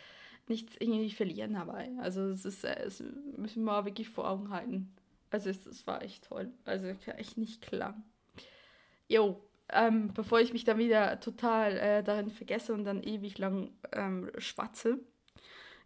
nichts 0.48 0.76
irgendwie 0.80 1.10
verlieren 1.10 1.54
dabei. 1.54 1.90
Also 2.00 2.22
es 2.30 2.46
ist, 2.46 2.64
äh, 2.64 2.84
es 2.84 3.04
müssen 3.36 3.64
wir 3.64 3.86
wirklich 3.86 4.10
vor 4.10 4.30
Augen 4.30 4.52
halten. 4.52 4.96
Also 5.32 5.50
es, 5.50 5.66
es 5.66 5.88
war 5.88 6.04
echt 6.04 6.26
toll. 6.26 6.52
Also 6.66 6.88
echt 6.88 7.38
nicht 7.38 7.62
klar. 7.62 8.02
Jo, 9.08 9.42
ähm, 9.70 10.14
bevor 10.14 10.40
ich 10.40 10.54
mich 10.54 10.66
dann 10.66 10.78
wieder 10.78 11.20
total 11.20 11.78
äh, 11.78 12.04
darin 12.04 12.30
vergesse 12.30 12.74
und 12.74 12.84
dann 12.84 13.04
ewig 13.04 13.38
lang 13.38 13.72
ähm, 13.94 14.30
schwatze 14.38 15.00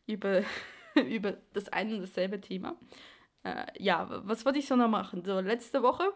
über, 0.07 0.43
über 1.09 1.37
das 1.53 1.69
eine 1.69 1.95
und 1.95 2.01
dasselbe 2.01 2.41
Thema, 2.41 2.75
äh, 3.45 3.65
ja, 3.77 4.07
was 4.25 4.43
wollte 4.43 4.59
ich 4.59 4.67
so 4.67 4.75
noch 4.75 4.89
machen? 4.89 5.23
So, 5.23 5.39
letzte 5.39 5.81
Woche. 5.81 6.03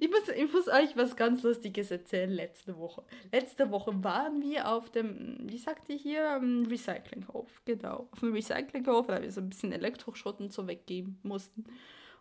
Ich 0.00 0.08
muss, 0.08 0.26
ich 0.34 0.50
muss 0.50 0.66
euch 0.68 0.96
was 0.96 1.14
ganz 1.14 1.42
Lustiges 1.42 1.90
erzählen. 1.90 2.30
Letzte 2.30 2.78
Woche. 2.78 3.04
Letzte 3.30 3.70
Woche 3.70 4.02
waren 4.02 4.40
wir 4.40 4.66
auf 4.66 4.88
dem, 4.88 5.36
wie 5.42 5.58
sagt 5.58 5.90
ihr 5.90 5.96
hier, 5.96 6.40
Recyclinghof. 6.70 7.60
Genau, 7.66 8.08
auf 8.10 8.20
dem 8.20 8.32
Recyclinghof, 8.32 9.08
weil 9.08 9.20
wir 9.20 9.30
so 9.30 9.42
ein 9.42 9.50
bisschen 9.50 9.72
Elektroschrott 9.72 10.40
und 10.40 10.54
so 10.54 10.66
weggeben 10.66 11.18
mussten. 11.22 11.66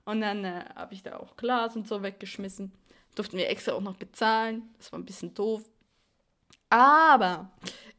Und 0.03 0.19
dann 0.19 0.43
äh, 0.43 0.65
habe 0.75 0.93
ich 0.93 1.03
da 1.03 1.15
auch 1.15 1.38
Glas 1.38 1.77
und 1.77 1.88
so 1.88 2.03
weggeschmissen. 2.03 2.74
Durften 3.15 3.38
wir 3.38 3.50
extra 3.50 3.72
auch 3.72 3.81
noch 3.81 3.96
bezahlen. 3.96 4.63
Das 4.77 4.91
war 4.91 5.00
ein 5.00 5.05
bisschen 5.05 5.34
doof. 5.34 5.63
Aber 6.69 7.50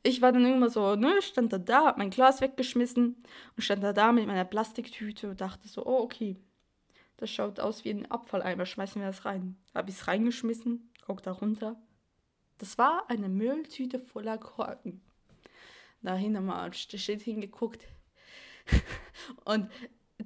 ich 0.03 0.23
war 0.23 0.33
dann 0.33 0.45
irgendwann 0.45 0.71
so, 0.71 0.97
ne, 0.97 1.21
stand 1.23 1.53
da 1.53 1.59
da, 1.59 1.87
hab 1.87 1.99
mein 1.99 2.11
Glas 2.11 2.41
weggeschmissen 2.41 3.17
und 3.57 3.63
stand 3.63 3.83
da 3.83 3.93
da 3.93 4.13
mit 4.13 4.27
meiner 4.27 4.45
Plastiktüte 4.45 5.31
und 5.31 5.41
dachte 5.41 5.69
so, 5.69 5.85
oh, 5.85 6.01
okay, 6.01 6.37
das 7.17 7.31
schaut 7.31 7.59
aus 7.59 7.85
wie 7.85 7.91
ein 7.91 8.11
Abfalleimer, 8.11 8.65
schmeißen 8.65 9.01
wir 9.01 9.09
das 9.09 9.25
rein. 9.25 9.57
Hab 9.75 9.89
ich's 9.89 10.07
reingeschmissen, 10.07 10.93
guck 11.05 11.23
da 11.23 11.33
runter. 11.33 11.77
Das 12.59 12.79
war 12.79 13.09
eine 13.09 13.29
Mülltüte 13.29 13.99
voller 13.99 14.39
Korken. 14.39 15.01
Da 16.01 16.17
nochmal 16.17 16.73
steht 16.75 17.23
hingeguckt. 17.23 17.85
und 19.45 19.69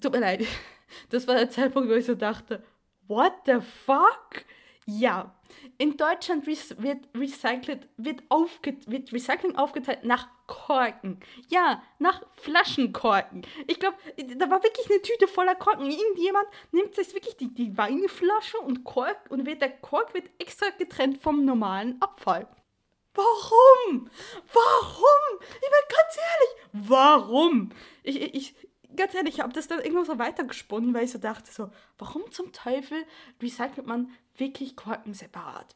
tut 0.00 0.12
mir 0.12 0.20
leid, 0.20 0.46
das 1.08 1.26
war 1.26 1.34
der 1.34 1.50
Zeitpunkt, 1.50 1.88
wo 1.88 1.94
ich 1.94 2.04
so 2.04 2.14
dachte, 2.14 2.62
what 3.06 3.32
the 3.46 3.60
fuck? 3.60 4.44
Ja, 4.86 5.32
in 5.78 5.96
Deutschland 5.96 6.46
wird, 6.46 7.08
recycelt, 7.14 7.88
wird, 7.96 8.22
aufge, 8.28 8.76
wird 8.86 9.12
Recycling 9.12 9.54
aufgeteilt 9.56 10.04
nach 10.04 10.28
Korken. 10.48 11.20
Ja, 11.48 11.82
nach 11.98 12.22
Flaschenkorken. 12.34 13.46
Ich 13.68 13.78
glaube, 13.78 13.96
da 14.36 14.50
war 14.50 14.62
wirklich 14.62 14.90
eine 14.90 15.00
Tüte 15.02 15.28
voller 15.28 15.54
Korken. 15.54 15.88
Irgendjemand 15.88 16.46
nimmt 16.72 16.94
sich 16.96 17.14
wirklich 17.14 17.36
die, 17.36 17.54
die 17.54 17.78
Weinflasche 17.78 18.58
und 18.58 18.82
Kork 18.82 19.30
und 19.30 19.46
wird, 19.46 19.62
der 19.62 19.70
Kork 19.70 20.14
wird 20.14 20.28
extra 20.38 20.66
getrennt 20.70 21.22
vom 21.22 21.44
normalen 21.44 22.00
Abfall. 22.02 22.48
Warum? 23.14 24.10
Warum? 24.52 25.40
Ich 25.54 25.60
bin 25.60 25.88
ganz 25.88 26.16
ehrlich, 26.16 26.88
warum? 26.88 27.70
Ich, 28.02 28.34
ich, 28.34 28.54
ganz 28.96 29.14
ehrlich, 29.14 29.34
ich 29.34 29.40
habe 29.40 29.52
das 29.52 29.68
dann 29.68 29.80
irgendwo 29.80 30.04
so 30.04 30.18
weitergesponnen, 30.18 30.94
weil 30.94 31.04
ich 31.04 31.12
so 31.12 31.18
dachte, 31.18 31.50
so, 31.52 31.70
warum 31.98 32.30
zum 32.30 32.52
Teufel 32.52 33.04
recycelt 33.40 33.86
man 33.86 34.10
wirklich 34.36 34.76
Korken 34.76 35.14
separat? 35.14 35.74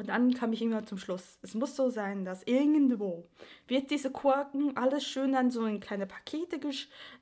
Und 0.00 0.08
dann 0.08 0.32
kam 0.32 0.52
ich 0.54 0.62
irgendwann 0.62 0.86
zum 0.86 0.96
Schluss. 0.96 1.38
Es 1.42 1.54
muss 1.54 1.76
so 1.76 1.90
sein, 1.90 2.24
dass 2.24 2.42
irgendwo 2.44 3.28
wird 3.66 3.90
diese 3.90 4.10
Korken 4.10 4.74
alles 4.74 5.04
schön 5.04 5.32
dann 5.32 5.50
so 5.50 5.66
in 5.66 5.78
kleine 5.78 6.06
Pakete 6.06 6.58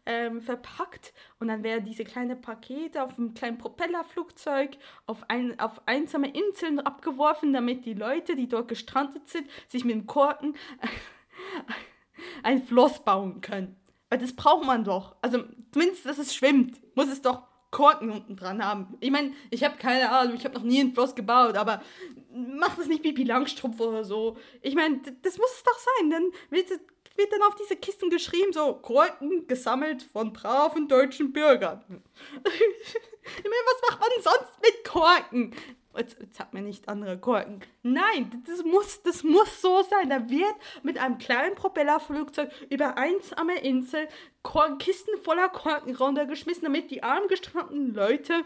ähm, 0.06 0.40
verpackt 0.40 1.12
und 1.40 1.48
dann 1.48 1.64
werden 1.64 1.84
diese 1.84 2.04
kleinen 2.04 2.40
Pakete 2.40 3.02
auf 3.02 3.18
einem 3.18 3.34
kleinen 3.34 3.58
Propellerflugzeug 3.58 4.76
auf, 5.06 5.28
ein, 5.28 5.58
auf 5.58 5.82
einsame 5.86 6.30
Inseln 6.30 6.78
abgeworfen, 6.78 7.52
damit 7.52 7.84
die 7.84 7.94
Leute, 7.94 8.36
die 8.36 8.48
dort 8.48 8.68
gestrandet 8.68 9.28
sind, 9.28 9.50
sich 9.66 9.84
mit 9.84 9.96
dem 9.96 10.06
Korken 10.06 10.54
ein 12.44 12.62
Floss 12.62 13.04
bauen 13.04 13.40
können. 13.40 13.74
Weil 14.10 14.18
das 14.18 14.34
braucht 14.34 14.64
man 14.64 14.84
doch. 14.84 15.16
Also 15.22 15.44
zumindest, 15.72 16.06
dass 16.06 16.18
es 16.18 16.34
schwimmt, 16.34 16.80
muss 16.96 17.08
es 17.08 17.22
doch 17.22 17.42
Korken 17.70 18.10
unten 18.10 18.36
dran 18.36 18.64
haben. 18.64 18.96
Ich 19.00 19.10
meine, 19.10 19.32
ich 19.50 19.62
habe 19.62 19.76
keine 19.76 20.10
Ahnung, 20.10 20.34
ich 20.34 20.44
habe 20.44 20.54
noch 20.54 20.62
nie 20.62 20.80
ein 20.80 20.94
Floss 20.94 21.14
gebaut, 21.14 21.56
aber 21.56 21.82
mach 22.32 22.76
das 22.76 22.86
nicht 22.86 23.02
Pipi 23.02 23.24
Langstrumpf 23.24 23.78
oder 23.80 24.04
so. 24.04 24.38
Ich 24.62 24.74
meine, 24.74 25.00
das 25.22 25.36
muss 25.36 25.50
es 25.52 25.62
doch 25.62 25.78
sein. 25.78 26.10
Dann 26.10 26.30
wird, 26.48 26.70
wird 26.70 27.32
dann 27.32 27.42
auf 27.42 27.56
diese 27.56 27.76
Kisten 27.76 28.08
geschrieben, 28.08 28.52
so 28.52 28.74
Korken 28.74 29.46
gesammelt 29.46 30.02
von 30.02 30.32
braven 30.32 30.88
deutschen 30.88 31.32
Bürgern. 31.32 31.84
ich 32.44 33.44
meine, 33.44 33.64
was 33.66 33.90
macht 33.90 34.00
man 34.00 34.10
sonst 34.22 34.62
mit 34.62 34.84
Korken? 34.84 35.54
Jetzt, 35.98 36.18
jetzt 36.20 36.38
hat 36.38 36.54
man 36.54 36.64
nicht 36.64 36.88
andere 36.88 37.18
Korken. 37.18 37.60
Nein, 37.82 38.42
das 38.46 38.64
muss, 38.64 39.02
das 39.02 39.24
muss 39.24 39.60
so 39.60 39.82
sein. 39.82 40.10
Da 40.10 40.30
wird 40.30 40.54
mit 40.82 40.96
einem 40.98 41.18
kleinen 41.18 41.56
Propellerflugzeug 41.56 42.50
über 42.70 42.96
einsame 42.96 43.58
Insel 43.58 44.06
Korken, 44.42 44.78
Kisten 44.78 45.18
voller 45.18 45.48
Korken 45.48 45.96
runtergeschmissen, 45.96 46.64
damit 46.64 46.90
die 46.90 47.02
arm 47.02 47.26
gestrandeten 47.28 47.94
Leute 47.94 48.44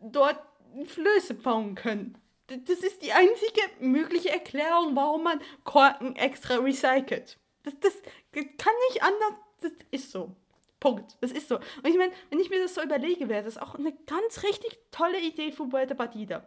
dort 0.00 0.38
Flöße 0.86 1.34
bauen 1.34 1.74
können. 1.74 2.16
Das 2.46 2.78
ist 2.78 3.02
die 3.02 3.12
einzige 3.12 3.60
mögliche 3.80 4.30
Erklärung, 4.30 4.96
warum 4.96 5.24
man 5.24 5.40
Korken 5.64 6.16
extra 6.16 6.56
recycelt. 6.56 7.38
Das, 7.62 7.74
das 7.80 7.92
kann 8.32 8.72
nicht 8.88 9.02
anders. 9.02 9.34
Das 9.60 9.72
ist 9.90 10.10
so. 10.10 10.34
Punkt. 10.80 11.16
Das 11.20 11.32
ist 11.32 11.48
so. 11.48 11.56
Und 11.56 11.86
ich 11.86 11.98
meine, 11.98 12.12
wenn 12.30 12.40
ich 12.40 12.48
mir 12.48 12.60
das 12.62 12.74
so 12.74 12.82
überlege, 12.82 13.28
wäre 13.28 13.44
das 13.44 13.58
auch 13.58 13.74
eine 13.74 13.92
ganz 14.06 14.44
richtig 14.44 14.78
tolle 14.90 15.20
Idee 15.20 15.52
für 15.52 15.68
Puerto 15.68 15.94
Partida. 15.94 16.46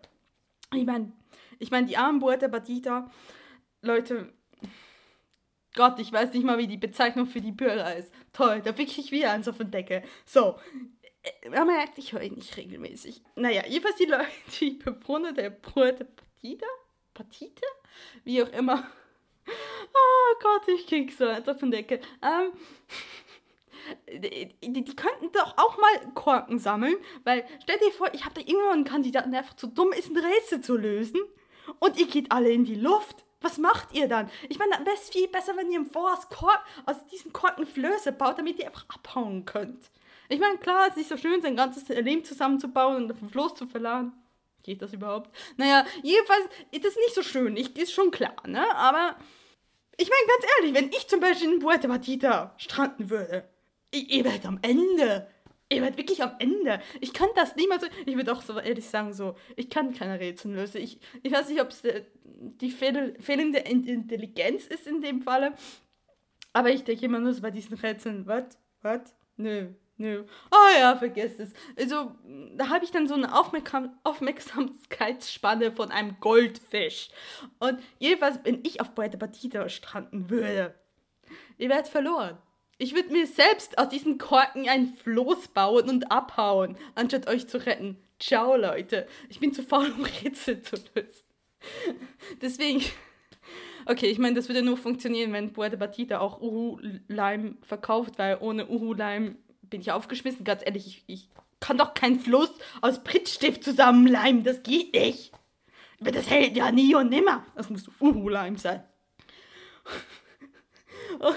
Ich 0.73 0.85
meine, 0.85 1.11
ich 1.59 1.69
meine, 1.69 1.87
die 1.87 1.97
armen 1.97 2.19
Puerto 2.19 2.47
Partida, 2.47 3.11
Leute, 3.81 4.33
Gott, 5.75 5.99
ich 5.99 6.11
weiß 6.11 6.33
nicht 6.33 6.45
mal, 6.45 6.57
wie 6.57 6.67
die 6.67 6.77
Bezeichnung 6.77 7.25
für 7.25 7.41
die 7.41 7.51
Bürger 7.51 7.95
ist. 7.95 8.13
Toll, 8.33 8.61
da 8.61 8.77
wick 8.77 8.97
ich 8.97 9.11
wieder 9.11 9.31
eins 9.31 9.47
auf 9.47 9.57
den 9.57 9.71
Deckel. 9.71 10.03
So, 10.25 10.57
man 11.49 11.67
merkt, 11.67 11.97
ich 11.97 12.13
höre 12.13 12.21
ihn 12.21 12.35
nicht 12.35 12.55
regelmäßig. 12.57 13.21
Naja, 13.35 13.63
jedenfalls 13.67 13.97
die 13.97 14.05
Leute, 14.05 14.27
die 14.59 14.71
Bewohner 14.71 15.33
der 15.33 15.49
Puerto 15.49 16.05
Partida, 16.05 16.67
Partita, 17.13 17.67
wie 18.23 18.41
auch 18.43 18.49
immer. 18.49 18.87
Oh 19.93 20.39
Gott, 20.39 20.67
ich 20.69 20.87
krieg 20.87 21.11
so 21.11 21.27
eins 21.27 21.49
auf 21.49 21.57
den 21.57 21.71
Deckel. 21.71 21.99
Ähm, 22.21 22.51
die, 24.07 24.55
die, 24.61 24.95
könnten 24.95 25.31
doch 25.31 25.57
auch 25.57 25.77
mal 25.77 26.11
Korken 26.13 26.59
sammeln, 26.59 26.95
weil 27.23 27.45
stell 27.61 27.77
dir 27.79 27.91
vor, 27.91 28.13
ich 28.13 28.25
habe 28.25 28.35
da 28.35 28.41
irgendwann 28.41 28.73
einen 28.73 28.83
Kandidaten, 28.83 29.31
der 29.31 29.41
einfach 29.41 29.55
zu 29.55 29.67
dumm 29.67 29.91
ist, 29.91 30.09
ein 30.09 30.17
Rätsel 30.17 30.61
zu 30.61 30.77
lösen 30.77 31.19
und 31.79 31.99
ihr 31.99 32.07
geht 32.07 32.31
alle 32.31 32.51
in 32.51 32.65
die 32.65 32.75
Luft. 32.75 33.23
Was 33.41 33.57
macht 33.57 33.93
ihr 33.93 34.07
dann? 34.07 34.29
Ich 34.49 34.59
meine, 34.59 34.71
dann 34.71 34.85
wäre 34.85 34.95
es 34.95 35.09
viel 35.09 35.27
besser, 35.27 35.57
wenn 35.57 35.71
ihr 35.71 35.79
im 35.79 35.89
Voraus 35.89 36.29
Kork, 36.29 36.63
aus 36.85 37.07
diesen 37.07 37.33
Korken 37.33 37.65
Flöße 37.65 38.11
baut, 38.11 38.37
damit 38.37 38.59
ihr 38.59 38.67
einfach 38.67 38.85
abhauen 38.89 39.45
könnt. 39.45 39.89
Ich 40.29 40.39
meine, 40.39 40.57
klar, 40.59 40.83
es 40.83 40.91
ist 40.91 40.97
nicht 40.97 41.09
so 41.09 41.17
schön, 41.17 41.41
sein 41.41 41.55
ganzes 41.55 41.87
Leben 41.89 42.23
zusammenzubauen 42.23 43.03
und 43.03 43.11
auf 43.11 43.19
den 43.19 43.29
Floß 43.29 43.55
zu 43.55 43.67
verladen. 43.67 44.13
Geht 44.63 44.81
das 44.81 44.93
überhaupt? 44.93 45.35
Naja, 45.57 45.85
jedenfalls 46.03 46.45
ist 46.69 46.85
das 46.85 46.95
nicht 46.95 47.15
so 47.15 47.23
schön, 47.23 47.57
ich, 47.57 47.75
ist 47.77 47.93
schon 47.93 48.11
klar, 48.11 48.35
ne? 48.45 48.63
Aber 48.75 49.15
ich 49.97 50.09
meine, 50.09 50.27
ganz 50.27 50.53
ehrlich, 50.57 50.73
wenn 50.73 50.89
ich 50.89 51.07
zum 51.07 51.19
Beispiel 51.19 51.53
in 51.53 51.59
Puerto 51.59 51.87
Partita 51.87 52.53
stranden 52.57 53.09
würde, 53.09 53.49
ihr 53.91 54.23
werdet 54.23 54.45
am 54.45 54.59
Ende. 54.61 55.27
Ihr 55.71 55.81
werdet 55.81 55.97
wirklich 55.97 56.21
am 56.21 56.35
Ende. 56.39 56.81
Ich 56.99 57.13
kann 57.13 57.29
das 57.35 57.55
niemals. 57.55 57.83
Ich 58.05 58.15
würde 58.15 58.33
auch 58.33 58.41
so 58.41 58.59
ehrlich 58.59 58.85
sagen, 58.85 59.13
so, 59.13 59.35
ich 59.55 59.69
kann 59.69 59.93
keine 59.93 60.19
Rätsel 60.19 60.53
lösen. 60.53 60.81
Ich, 60.81 60.99
ich 61.23 61.31
weiß 61.31 61.47
nicht, 61.47 61.61
ob 61.61 61.69
es 61.69 61.85
äh, 61.85 62.03
die 62.23 62.71
fehl, 62.71 63.15
fehlende 63.21 63.59
Intelligenz 63.59 64.67
ist 64.67 64.85
in 64.85 65.01
dem 65.01 65.21
Falle. 65.21 65.53
Aber 66.51 66.69
ich 66.69 66.83
denke 66.83 67.05
immer 67.05 67.19
nur 67.19 67.33
so 67.33 67.41
bei 67.41 67.51
diesen 67.51 67.77
Rätseln, 67.77 68.27
was? 68.27 68.57
Was? 68.81 69.15
Nö, 69.37 69.69
nö. 69.95 70.25
Oh 70.51 70.77
ja, 70.77 70.97
vergesst 70.97 71.39
es. 71.39 71.53
Also, 71.77 72.15
da 72.55 72.67
habe 72.67 72.83
ich 72.83 72.91
dann 72.91 73.07
so 73.07 73.13
eine 73.13 73.33
Aufmerksam 73.39 73.97
Aufmerksamkeitsspanne 74.03 75.71
von 75.71 75.89
einem 75.91 76.19
Goldfisch. 76.19 77.09
Und 77.59 77.79
jedenfalls, 77.99 78.39
wenn 78.43 78.59
ich 78.65 78.81
auf 78.81 78.93
Puerto 78.93 79.17
Partida 79.17 79.69
stranden 79.69 80.29
würde, 80.29 80.75
ihr 81.57 81.69
werdet 81.69 81.87
verloren. 81.87 82.37
Ich 82.81 82.95
würde 82.95 83.11
mir 83.13 83.27
selbst 83.27 83.77
aus 83.77 83.89
diesen 83.89 84.17
Korken 84.17 84.67
ein 84.67 84.87
Floß 84.87 85.49
bauen 85.49 85.87
und 85.87 86.11
abhauen, 86.11 86.75
anstatt 86.95 87.27
euch 87.27 87.47
zu 87.47 87.63
retten. 87.63 87.95
Ciao, 88.19 88.55
Leute. 88.55 89.07
Ich 89.29 89.39
bin 89.39 89.53
zu 89.53 89.61
faul, 89.61 89.91
um 89.91 90.03
Rätsel 90.23 90.63
zu 90.63 90.77
lösen. 90.95 91.23
Deswegen. 92.41 92.83
Okay, 93.85 94.07
ich 94.07 94.17
meine, 94.17 94.33
das 94.33 94.47
würde 94.47 94.63
nur 94.63 94.77
funktionieren, 94.77 95.31
wenn 95.31 95.53
Puerto 95.53 95.77
Batita 95.77 96.17
auch 96.21 96.41
Uhu-Leim 96.41 97.59
verkauft, 97.61 98.17
weil 98.17 98.39
ohne 98.41 98.67
Uhu-Leim 98.67 99.37
bin 99.61 99.81
ich 99.81 99.91
aufgeschmissen. 99.91 100.43
Ganz 100.43 100.63
ehrlich, 100.65 100.87
ich, 100.87 101.03
ich 101.05 101.29
kann 101.59 101.77
doch 101.77 101.93
keinen 101.93 102.19
Fluss 102.19 102.51
aus 102.81 103.03
Prittstift 103.03 103.63
zusammenleimen. 103.63 104.43
Das 104.43 104.63
geht 104.63 104.95
nicht. 104.95 105.33
Das 105.99 106.31
hält 106.31 106.57
ja 106.57 106.71
nie 106.71 106.95
und 106.95 107.11
nimmer. 107.11 107.45
Das 107.53 107.69
muss 107.69 107.91
Uhu-Leim 107.99 108.57
sein. 108.57 108.83
Oh. 111.19 111.33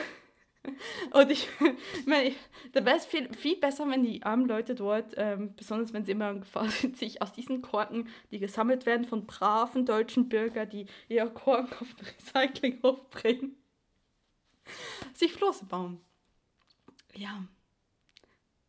Und 1.10 1.30
ich 1.30 1.48
meine, 2.06 2.34
da 2.72 2.84
wäre 2.84 2.96
es 2.96 3.06
viel, 3.06 3.32
viel 3.34 3.56
besser, 3.56 3.88
wenn 3.88 4.02
die 4.02 4.22
armen 4.22 4.46
Leute 4.46 4.74
dort, 4.74 5.12
ähm, 5.16 5.54
besonders 5.56 5.92
wenn 5.92 6.04
sie 6.04 6.12
immer 6.12 6.30
in 6.30 6.40
Gefahr 6.40 6.68
sind, 6.70 6.96
sich 6.96 7.22
aus 7.22 7.32
diesen 7.32 7.62
Korken, 7.62 8.08
die 8.30 8.38
gesammelt 8.38 8.86
werden 8.86 9.04
von 9.04 9.26
braven 9.26 9.86
deutschen 9.86 10.28
Bürgern, 10.28 10.68
die 10.68 10.86
ihre 11.08 11.30
Korken 11.30 11.72
auf 11.80 11.94
den 11.94 12.06
Recyclinghof 12.06 13.10
bringen, 13.10 13.56
sich 15.14 15.32
Flosse 15.32 15.66
bauen. 15.66 16.00
Ja. 17.14 17.44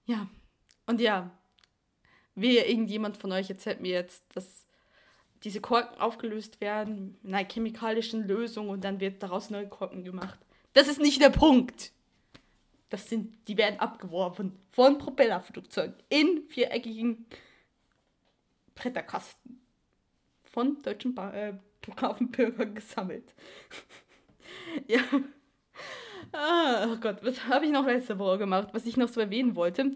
Ja. 0.05 0.27
Und 0.85 1.01
ja, 1.01 1.31
wehe 2.35 2.65
irgendjemand 2.65 3.17
von 3.17 3.31
euch 3.31 3.49
erzählt 3.49 3.81
mir 3.81 3.93
jetzt, 3.93 4.23
dass 4.35 4.67
diese 5.43 5.61
Korken 5.61 5.99
aufgelöst 5.99 6.61
werden 6.61 7.17
in 7.23 7.33
einer 7.33 7.47
chemikalischen 7.47 8.27
Lösung 8.27 8.69
und 8.69 8.83
dann 8.83 8.99
wird 8.99 9.23
daraus 9.23 9.49
neue 9.49 9.67
Korken 9.67 10.03
gemacht. 10.03 10.44
Das 10.75 10.89
ist 10.89 10.99
nicht 10.99 11.21
der 11.21 11.29
Punkt. 11.29 11.93
Das 12.89 13.09
sind, 13.09 13.47
die 13.47 13.57
werden 13.57 13.79
abgeworfen 13.79 14.59
von 14.71 14.97
Propellerflugzeugen 14.97 15.95
in 16.09 16.43
viereckigen 16.49 17.25
Bretterkasten 18.75 19.61
von 20.43 20.81
deutschen 20.83 21.15
ba 21.15 21.33
äh, 21.33 21.53
Hafenbürgern 22.01 22.75
gesammelt. 22.75 23.33
ja. 24.87 24.99
Ah, 26.33 26.87
oh 26.91 26.97
Gott, 26.97 27.19
was 27.23 27.45
habe 27.45 27.65
ich 27.65 27.71
noch 27.71 27.85
letzte 27.85 28.19
Woche 28.19 28.39
gemacht, 28.39 28.69
was 28.73 28.85
ich 28.85 28.97
noch 28.97 29.07
so 29.07 29.21
erwähnen 29.21 29.55
wollte? 29.55 29.91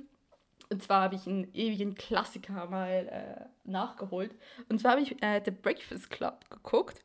Und 0.69 0.81
zwar 0.81 1.01
habe 1.01 1.15
ich 1.15 1.27
einen 1.27 1.53
ewigen 1.53 1.95
Klassiker 1.95 2.67
mal 2.67 3.07
äh, 3.07 3.69
nachgeholt. 3.69 4.33
Und 4.69 4.79
zwar 4.79 4.91
habe 4.91 5.01
ich 5.01 5.21
äh, 5.21 5.41
The 5.43 5.51
Breakfast 5.51 6.09
Club 6.09 6.49
geguckt. 6.49 7.03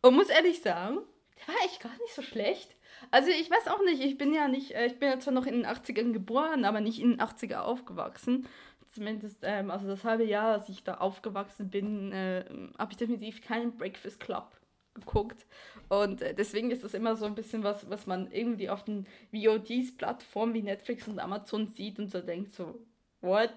Und 0.00 0.14
muss 0.14 0.28
ehrlich 0.28 0.60
sagen, 0.60 0.98
der 1.38 1.54
war 1.54 1.64
echt 1.64 1.80
gar 1.80 1.92
nicht 1.98 2.14
so 2.14 2.22
schlecht. 2.22 2.74
Also 3.10 3.30
ich 3.30 3.50
weiß 3.50 3.68
auch 3.68 3.82
nicht, 3.84 4.02
ich 4.02 4.16
bin 4.18 4.32
ja 4.32 4.48
nicht, 4.48 4.72
äh, 4.72 4.86
ich 4.86 4.98
bin 4.98 5.08
ja 5.08 5.18
zwar 5.18 5.34
noch 5.34 5.46
in 5.46 5.54
den 5.54 5.66
80ern 5.66 6.12
geboren, 6.12 6.64
aber 6.64 6.80
nicht 6.80 7.00
in 7.00 7.10
den 7.10 7.20
80er 7.20 7.60
aufgewachsen. 7.60 8.46
Zumindest, 8.88 9.38
ähm, 9.42 9.70
also 9.70 9.86
das 9.86 10.04
halbe 10.04 10.24
Jahr, 10.24 10.52
als 10.52 10.68
ich 10.68 10.84
da 10.84 10.94
aufgewachsen 10.94 11.70
bin, 11.70 12.12
äh, 12.12 12.44
habe 12.78 12.92
ich 12.92 12.98
definitiv 12.98 13.40
keinen 13.42 13.76
Breakfast 13.76 14.20
Club 14.20 14.52
geguckt. 14.94 15.46
Und 15.88 16.22
äh, 16.22 16.34
deswegen 16.34 16.70
ist 16.70 16.84
das 16.84 16.94
immer 16.94 17.16
so 17.16 17.24
ein 17.24 17.34
bisschen 17.34 17.62
was, 17.62 17.88
was 17.88 18.06
man 18.06 18.30
irgendwie 18.30 18.68
auf 18.68 18.84
den 18.84 19.06
VODs-Plattformen 19.32 20.54
wie 20.54 20.62
Netflix 20.62 21.08
und 21.08 21.18
Amazon 21.18 21.68
sieht 21.68 21.98
und 21.98 22.10
so 22.10 22.20
denkt, 22.20 22.52
so, 22.52 22.78
what 23.20 23.50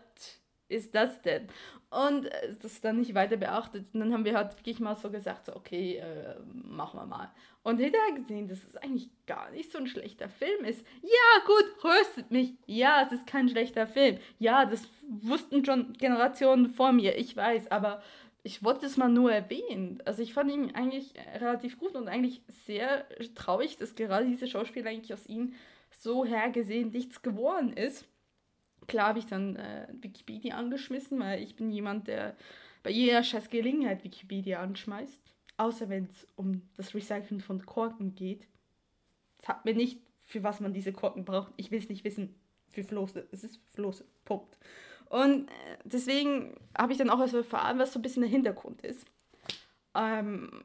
ist 0.68 0.96
das 0.96 1.22
denn? 1.22 1.48
Und 1.90 2.26
äh, 2.26 2.54
das 2.62 2.82
dann 2.82 2.98
nicht 2.98 3.14
weiter 3.14 3.38
beachtet. 3.38 3.86
Und 3.94 4.00
dann 4.00 4.14
haben 4.14 4.26
wir 4.26 4.36
halt 4.36 4.58
wirklich 4.58 4.80
mal 4.80 4.96
so 4.96 5.10
gesagt, 5.10 5.46
so, 5.46 5.56
okay, 5.56 5.98
äh, 5.98 6.36
machen 6.52 7.00
wir 7.00 7.06
mal. 7.06 7.32
Und 7.64 7.80
hinterher 7.80 8.16
gesehen, 8.16 8.48
dass 8.48 8.64
es 8.64 8.78
eigentlich 8.78 9.10
gar 9.26 9.50
nicht 9.52 9.72
so 9.72 9.78
ein 9.78 9.88
schlechter 9.88 10.30
Film 10.30 10.66
ist. 10.66 10.86
Ja, 11.02 11.46
gut, 11.46 11.84
röstet 11.84 12.32
mich. 12.32 12.54
Ja, 12.66 13.04
es 13.06 13.12
ist 13.12 13.28
kein 13.28 13.50
schlechter 13.50 13.88
Film. 13.88 14.18
Ja, 14.40 14.66
das 14.66 14.88
wussten 15.08 15.66
schon 15.66 15.94
Generationen 15.94 16.68
vor 16.68 16.92
mir, 16.92 17.18
ich 17.18 17.36
weiß, 17.36 17.72
aber 17.72 18.02
ich 18.44 18.64
wollte 18.64 18.86
es 18.86 18.98
mal 18.98 19.10
nur 19.10 19.32
erwähnen. 19.32 20.04
Also 20.06 20.22
ich 20.22 20.36
fand 20.36 20.52
ihn 20.52 20.76
eigentlich 20.76 21.14
relativ 21.40 21.80
gut 21.80 21.96
und 21.96 22.08
eigentlich 22.08 22.44
sehr 22.48 23.08
traurig, 23.34 23.78
dass 23.78 23.96
gerade 23.96 24.28
dieser 24.28 24.46
Schauspieler 24.46 24.92
eigentlich 24.92 25.14
aus 25.14 25.26
ihm 25.26 25.54
so 25.90 26.24
hergesehen 26.24 26.92
nichts 26.92 27.24
geworden 27.24 27.74
ist. 27.74 28.06
Klar 28.88 29.10
habe 29.10 29.20
ich 29.20 29.26
dann 29.26 29.56
äh, 29.56 29.88
Wikipedia 30.02 30.56
angeschmissen, 30.56 31.20
weil 31.20 31.42
ich 31.42 31.56
bin 31.56 31.72
jemand, 31.72 32.08
der 32.08 32.36
bei 32.84 32.92
jeder 32.92 33.24
scheiß 33.24 33.50
Gelegenheit 33.50 34.04
Wikipedia 34.04 34.62
anschmeißt. 34.62 35.22
Außer 35.58 35.90
wenn 35.90 36.06
es 36.06 36.28
um 36.36 36.62
das 36.76 36.94
Recyceln 36.94 37.42
von 37.42 37.66
Korken 37.66 38.14
geht. 38.16 38.48
Sagt 39.40 39.66
mir 39.66 39.74
nicht, 39.74 40.02
für 40.24 40.44
was 40.44 40.60
man 40.60 40.74
diese 40.74 40.92
Korken 40.92 41.26
braucht. 41.26 41.54
Ich 41.58 41.72
will 41.72 41.80
es 41.80 41.90
nicht 41.90 42.04
wissen. 42.04 42.36
Für 42.70 42.84
Flosse. 42.84 43.28
Es 43.32 43.44
ist 43.44 43.60
Flosse. 43.74 44.06
Punkt. 44.26 44.58
Und 45.10 45.48
äh, 45.48 45.78
deswegen 45.86 46.56
habe 46.78 46.92
ich 46.92 46.98
dann 46.98 47.10
auch 47.10 47.20
erstmal 47.20 47.44
erfahren, 47.44 47.80
was 47.80 47.94
so 47.94 48.00
ein 48.00 48.02
bisschen 48.02 48.24
der 48.24 48.32
Hintergrund 48.32 48.82
ist. 48.82 49.06
Ähm, 49.96 50.64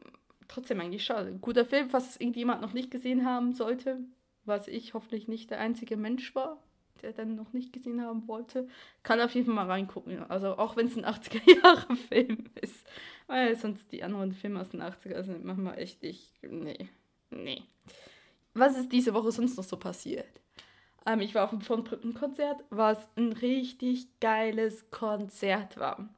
trotzdem 0.48 0.80
eigentlich 0.80 1.04
schade. 1.04 1.38
Guter 1.40 1.64
Film, 1.64 1.88
es 1.92 2.20
irgendjemand 2.20 2.61
noch 2.61 2.72
nicht 2.72 2.90
gesehen 2.90 3.24
haben 3.24 3.54
sollte, 3.54 4.00
was 4.44 4.66
ich 4.66 4.94
hoffentlich 4.94 5.28
nicht 5.28 5.50
der 5.50 5.61
einzige 5.61 5.96
Mensch 5.96 6.35
war 6.35 6.62
der 7.02 7.12
dann 7.12 7.36
noch 7.36 7.52
nicht 7.52 7.72
gesehen 7.72 8.02
haben 8.02 8.26
wollte, 8.28 8.68
kann 9.02 9.20
auf 9.20 9.34
jeden 9.34 9.46
Fall 9.46 9.54
mal 9.54 9.66
reingucken. 9.66 10.22
Also 10.30 10.56
auch 10.58 10.76
wenn 10.76 10.86
es 10.86 10.96
ein 10.96 11.04
80er-Jahre-Film 11.04 12.50
ist. 12.60 12.86
Weil 13.26 13.56
sonst 13.56 13.92
die 13.92 14.02
anderen 14.02 14.32
Filme 14.32 14.60
aus 14.60 14.70
den 14.70 14.82
80er 14.82 15.22
sind 15.22 15.44
manchmal 15.44 15.78
echt, 15.78 16.02
ich, 16.02 16.32
nee, 16.42 16.88
nee. 17.30 17.62
Was 18.54 18.76
ist 18.76 18.90
diese 18.92 19.14
Woche 19.14 19.30
sonst 19.30 19.56
noch 19.56 19.64
so 19.64 19.76
passiert? 19.76 20.40
Ähm, 21.06 21.20
ich 21.20 21.34
war 21.34 21.44
auf 21.44 21.50
dem 21.50 21.60
von 21.60 21.84
Brücken-Konzert, 21.84 22.64
was 22.70 23.08
ein 23.16 23.32
richtig 23.32 24.08
geiles 24.20 24.90
Konzert 24.90 25.78
war. 25.78 26.08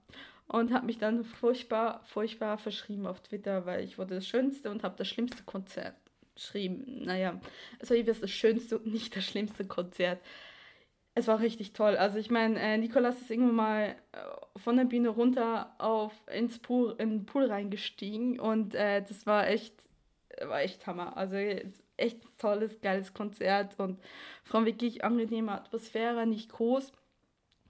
Und 0.49 0.73
habe 0.73 0.87
mich 0.87 0.99
dann 0.99 1.25
furchtbar, 1.25 2.03
furchtbar 2.05 2.59
verschrieben 2.59 3.07
auf 3.07 3.21
Twitter, 3.21 3.65
weil 3.65 3.85
ich 3.85 3.99
wurde 3.99 4.17
das 4.17 4.27
schönste 4.27 4.71
und 4.71 4.83
habe 4.83 4.97
das 4.99 5.09
schlimmste 5.09 5.45
Konzert 5.45 5.95
geschrieben. 6.35 7.05
Naja, 7.05 7.41
also 7.81 7.95
ich 7.95 8.05
das 8.05 8.31
schönste 8.31 8.79
und 8.79 8.87
nicht 8.87 9.17
das 9.17 9.25
schlimmste 9.25 9.65
Konzert 9.65 10.21
es 11.15 11.29
war 11.29 11.41
richtig 11.41 11.73
toll. 11.73 11.97
Also 11.97 12.19
ich 12.19 12.31
meine, 12.31 12.59
äh, 12.59 12.79
Nikolas 12.79 13.21
ist 13.21 13.31
irgendwann 13.31 13.55
mal 13.55 13.97
äh, 14.13 14.59
von 14.59 14.77
der 14.77 14.85
Bühne 14.85 15.11
runter 15.11 15.75
auf 15.79 16.13
ins 16.33 16.59
Pool, 16.59 16.95
in 16.99 17.11
den 17.11 17.27
Pool 17.27 17.47
reingestiegen 17.47 18.41
und 18.41 18.75
äh, 18.75 19.03
das 19.03 19.27
war 19.27 19.49
echt, 19.49 19.75
war 20.41 20.63
echt 20.63 20.87
Hammer. 20.87 21.17
Also 21.17 21.37
echt 21.97 22.21
tolles, 22.39 22.81
geiles 22.81 23.13
Konzert 23.13 23.79
und 23.79 24.01
von 24.43 24.65
wirklich 24.65 25.05
angenehmer 25.05 25.55
Atmosphäre, 25.55 26.27
nicht 26.27 26.51
groß. 26.51 26.93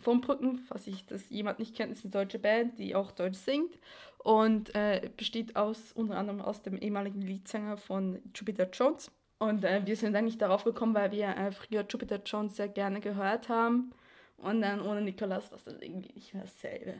Vom 0.00 0.20
Brücken, 0.20 0.59
falls 0.59 0.87
ich 0.87 1.07
das 1.07 1.31
jemand 1.31 1.59
nicht 1.59 1.76
kennt, 1.76 1.92
ist 1.92 2.05
eine 2.05 2.11
deutsche 2.11 2.38
Band, 2.38 2.78
die 2.78 2.94
auch 2.94 3.12
Deutsch 3.12 3.38
singt 3.38 3.78
und 4.18 4.74
äh, 4.74 5.11
besteht 5.16 5.55
aus 5.57 5.92
unter 5.92 6.16
anderem 6.16 6.40
aus 6.40 6.62
dem 6.62 6.76
ehemaligen 6.78 7.22
Leadsänger 7.22 7.76
von 7.76 8.20
Jupiter 8.35 8.68
Jones 8.70 9.11
und 9.42 9.64
äh, 9.64 9.85
wir 9.85 9.96
sind 9.96 10.14
eigentlich 10.14 10.38
darauf 10.38 10.62
gekommen, 10.62 10.94
weil 10.94 11.11
wir 11.11 11.37
äh, 11.37 11.50
früher 11.50 11.85
Jupiter 11.88 12.20
Jones 12.24 12.55
sehr 12.55 12.68
gerne 12.68 13.00
gehört 13.00 13.48
haben. 13.48 13.90
Und 14.37 14.62
dann 14.62 14.81
ohne 14.81 15.00
Nikolas 15.02 15.50
war 15.50 15.59
es 15.59 15.64
dann 15.64 15.83
irgendwie 15.83 16.12
nicht 16.14 16.33
mehr 16.33 16.44
dasselbe. 16.44 16.94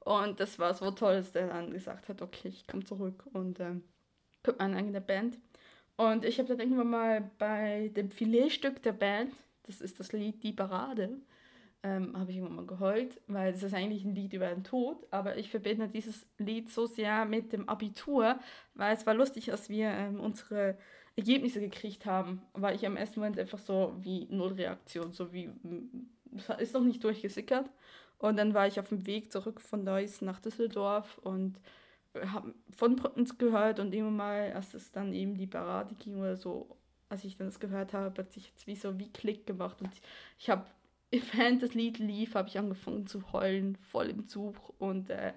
Und 0.00 0.40
das 0.40 0.58
war 0.58 0.74
so 0.74 0.90
toll, 0.90 1.18
dass 1.18 1.30
der 1.30 1.46
dann 1.46 1.70
gesagt 1.70 2.08
hat, 2.08 2.22
okay, 2.22 2.48
ich 2.48 2.66
komme 2.66 2.82
zurück 2.82 3.24
und 3.34 3.60
äh, 3.60 3.74
guck 4.42 4.58
meine 4.58 4.78
eigene 4.78 5.00
Band. 5.00 5.38
Und 5.96 6.24
ich 6.24 6.40
habe 6.40 6.48
dann 6.48 6.58
irgendwann 6.58 6.90
mal 6.90 7.30
bei 7.38 7.92
dem 7.94 8.10
Filetstück 8.10 8.82
der 8.82 8.92
Band, 8.92 9.32
das 9.62 9.80
ist 9.80 10.00
das 10.00 10.10
Lied 10.10 10.42
Die 10.42 10.52
Parade, 10.52 11.18
ähm, 11.84 12.18
habe 12.18 12.32
ich 12.32 12.38
irgendwann 12.38 12.66
mal 12.66 12.66
geheult, 12.66 13.20
weil 13.28 13.52
es 13.52 13.62
ist 13.62 13.74
eigentlich 13.74 14.04
ein 14.04 14.16
Lied 14.16 14.32
über 14.32 14.48
den 14.48 14.64
Tod, 14.64 15.06
aber 15.12 15.36
ich 15.36 15.50
verbinde 15.50 15.86
dieses 15.86 16.26
Lied 16.36 16.68
so 16.68 16.86
sehr 16.86 17.26
mit 17.26 17.52
dem 17.52 17.68
Abitur, 17.68 18.40
weil 18.74 18.92
es 18.92 19.06
war 19.06 19.14
lustig, 19.14 19.52
als 19.52 19.68
wir 19.68 19.90
ähm, 19.90 20.18
unsere 20.18 20.76
Ergebnisse 21.20 21.60
gekriegt 21.60 22.06
haben, 22.06 22.42
war 22.52 22.74
ich 22.74 22.86
am 22.86 22.96
ersten 22.96 23.20
Moment 23.20 23.38
einfach 23.38 23.58
so 23.58 23.94
wie 23.98 24.26
Nullreaktion, 24.30 25.12
so 25.12 25.32
wie, 25.32 25.50
ist 26.58 26.74
noch 26.74 26.82
nicht 26.82 27.02
durchgesickert. 27.04 27.70
Und 28.18 28.36
dann 28.36 28.52
war 28.52 28.66
ich 28.66 28.78
auf 28.78 28.88
dem 28.88 29.06
Weg 29.06 29.32
zurück 29.32 29.60
von 29.60 29.82
Neuss 29.82 30.20
nach 30.20 30.40
Düsseldorf 30.40 31.18
und 31.18 31.58
habe 32.14 32.54
von 32.76 32.96
Brückens 32.96 33.38
gehört 33.38 33.78
und 33.78 33.94
immer 33.94 34.10
mal, 34.10 34.52
als 34.52 34.74
es 34.74 34.90
dann 34.90 35.12
eben 35.12 35.36
die 35.36 35.46
Parade 35.46 35.94
ging 35.94 36.18
oder 36.18 36.36
so, 36.36 36.76
als 37.08 37.24
ich 37.24 37.36
dann 37.36 37.46
das 37.46 37.60
gehört 37.60 37.92
habe, 37.92 38.10
plötzlich 38.10 38.48
jetzt 38.48 38.66
wie 38.66 38.76
so 38.76 38.98
wie 38.98 39.12
Klick 39.12 39.46
gemacht 39.46 39.80
und 39.80 39.90
ich 40.38 40.50
habe, 40.50 40.66
während 41.32 41.62
das 41.62 41.74
Lied 41.74 41.98
lief, 41.98 42.34
habe 42.34 42.48
ich 42.48 42.58
angefangen 42.58 43.06
zu 43.06 43.32
heulen, 43.32 43.76
voll 43.76 44.10
im 44.10 44.26
Zug 44.26 44.56
und 44.78 45.10
äh, 45.10 45.32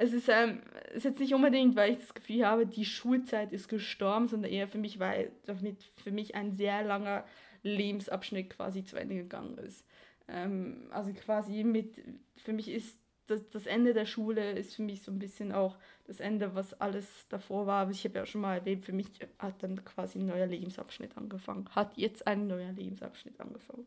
es 0.00 0.14
ist, 0.14 0.28
ähm, 0.30 0.62
ist 0.94 1.04
jetzt 1.04 1.20
nicht 1.20 1.34
unbedingt, 1.34 1.76
weil 1.76 1.92
ich 1.92 1.98
das 1.98 2.14
Gefühl 2.14 2.46
habe, 2.46 2.66
die 2.66 2.86
Schulzeit 2.86 3.52
ist 3.52 3.68
gestorben, 3.68 4.28
sondern 4.28 4.50
eher 4.50 4.66
für 4.66 4.78
mich, 4.78 4.98
weil 4.98 5.30
damit 5.44 5.82
für 6.02 6.10
mich 6.10 6.34
ein 6.34 6.52
sehr 6.52 6.82
langer 6.82 7.24
Lebensabschnitt 7.62 8.48
quasi 8.48 8.82
zu 8.82 8.96
Ende 8.96 9.16
gegangen 9.16 9.58
ist. 9.58 9.84
Ähm, 10.26 10.88
also 10.90 11.12
quasi 11.12 11.64
mit, 11.64 12.02
für 12.36 12.54
mich 12.54 12.70
ist 12.70 12.98
das, 13.26 13.46
das 13.50 13.66
Ende 13.66 13.92
der 13.92 14.06
Schule 14.06 14.52
ist 14.52 14.74
für 14.74 14.82
mich 14.82 15.02
so 15.02 15.12
ein 15.12 15.18
bisschen 15.18 15.52
auch 15.52 15.76
das 16.04 16.18
Ende, 16.18 16.54
was 16.54 16.72
alles 16.80 17.28
davor 17.28 17.66
war. 17.66 17.82
Aber 17.82 17.90
ich 17.90 18.02
habe 18.04 18.18
ja 18.18 18.24
schon 18.24 18.40
mal 18.40 18.56
erwähnt, 18.56 18.86
für 18.86 18.94
mich 18.94 19.08
hat 19.38 19.62
dann 19.62 19.84
quasi 19.84 20.18
ein 20.18 20.26
neuer 20.26 20.46
Lebensabschnitt 20.46 21.16
angefangen. 21.18 21.68
Hat 21.70 21.96
jetzt 21.98 22.26
ein 22.26 22.46
neuer 22.46 22.72
Lebensabschnitt 22.72 23.38
angefangen. 23.38 23.86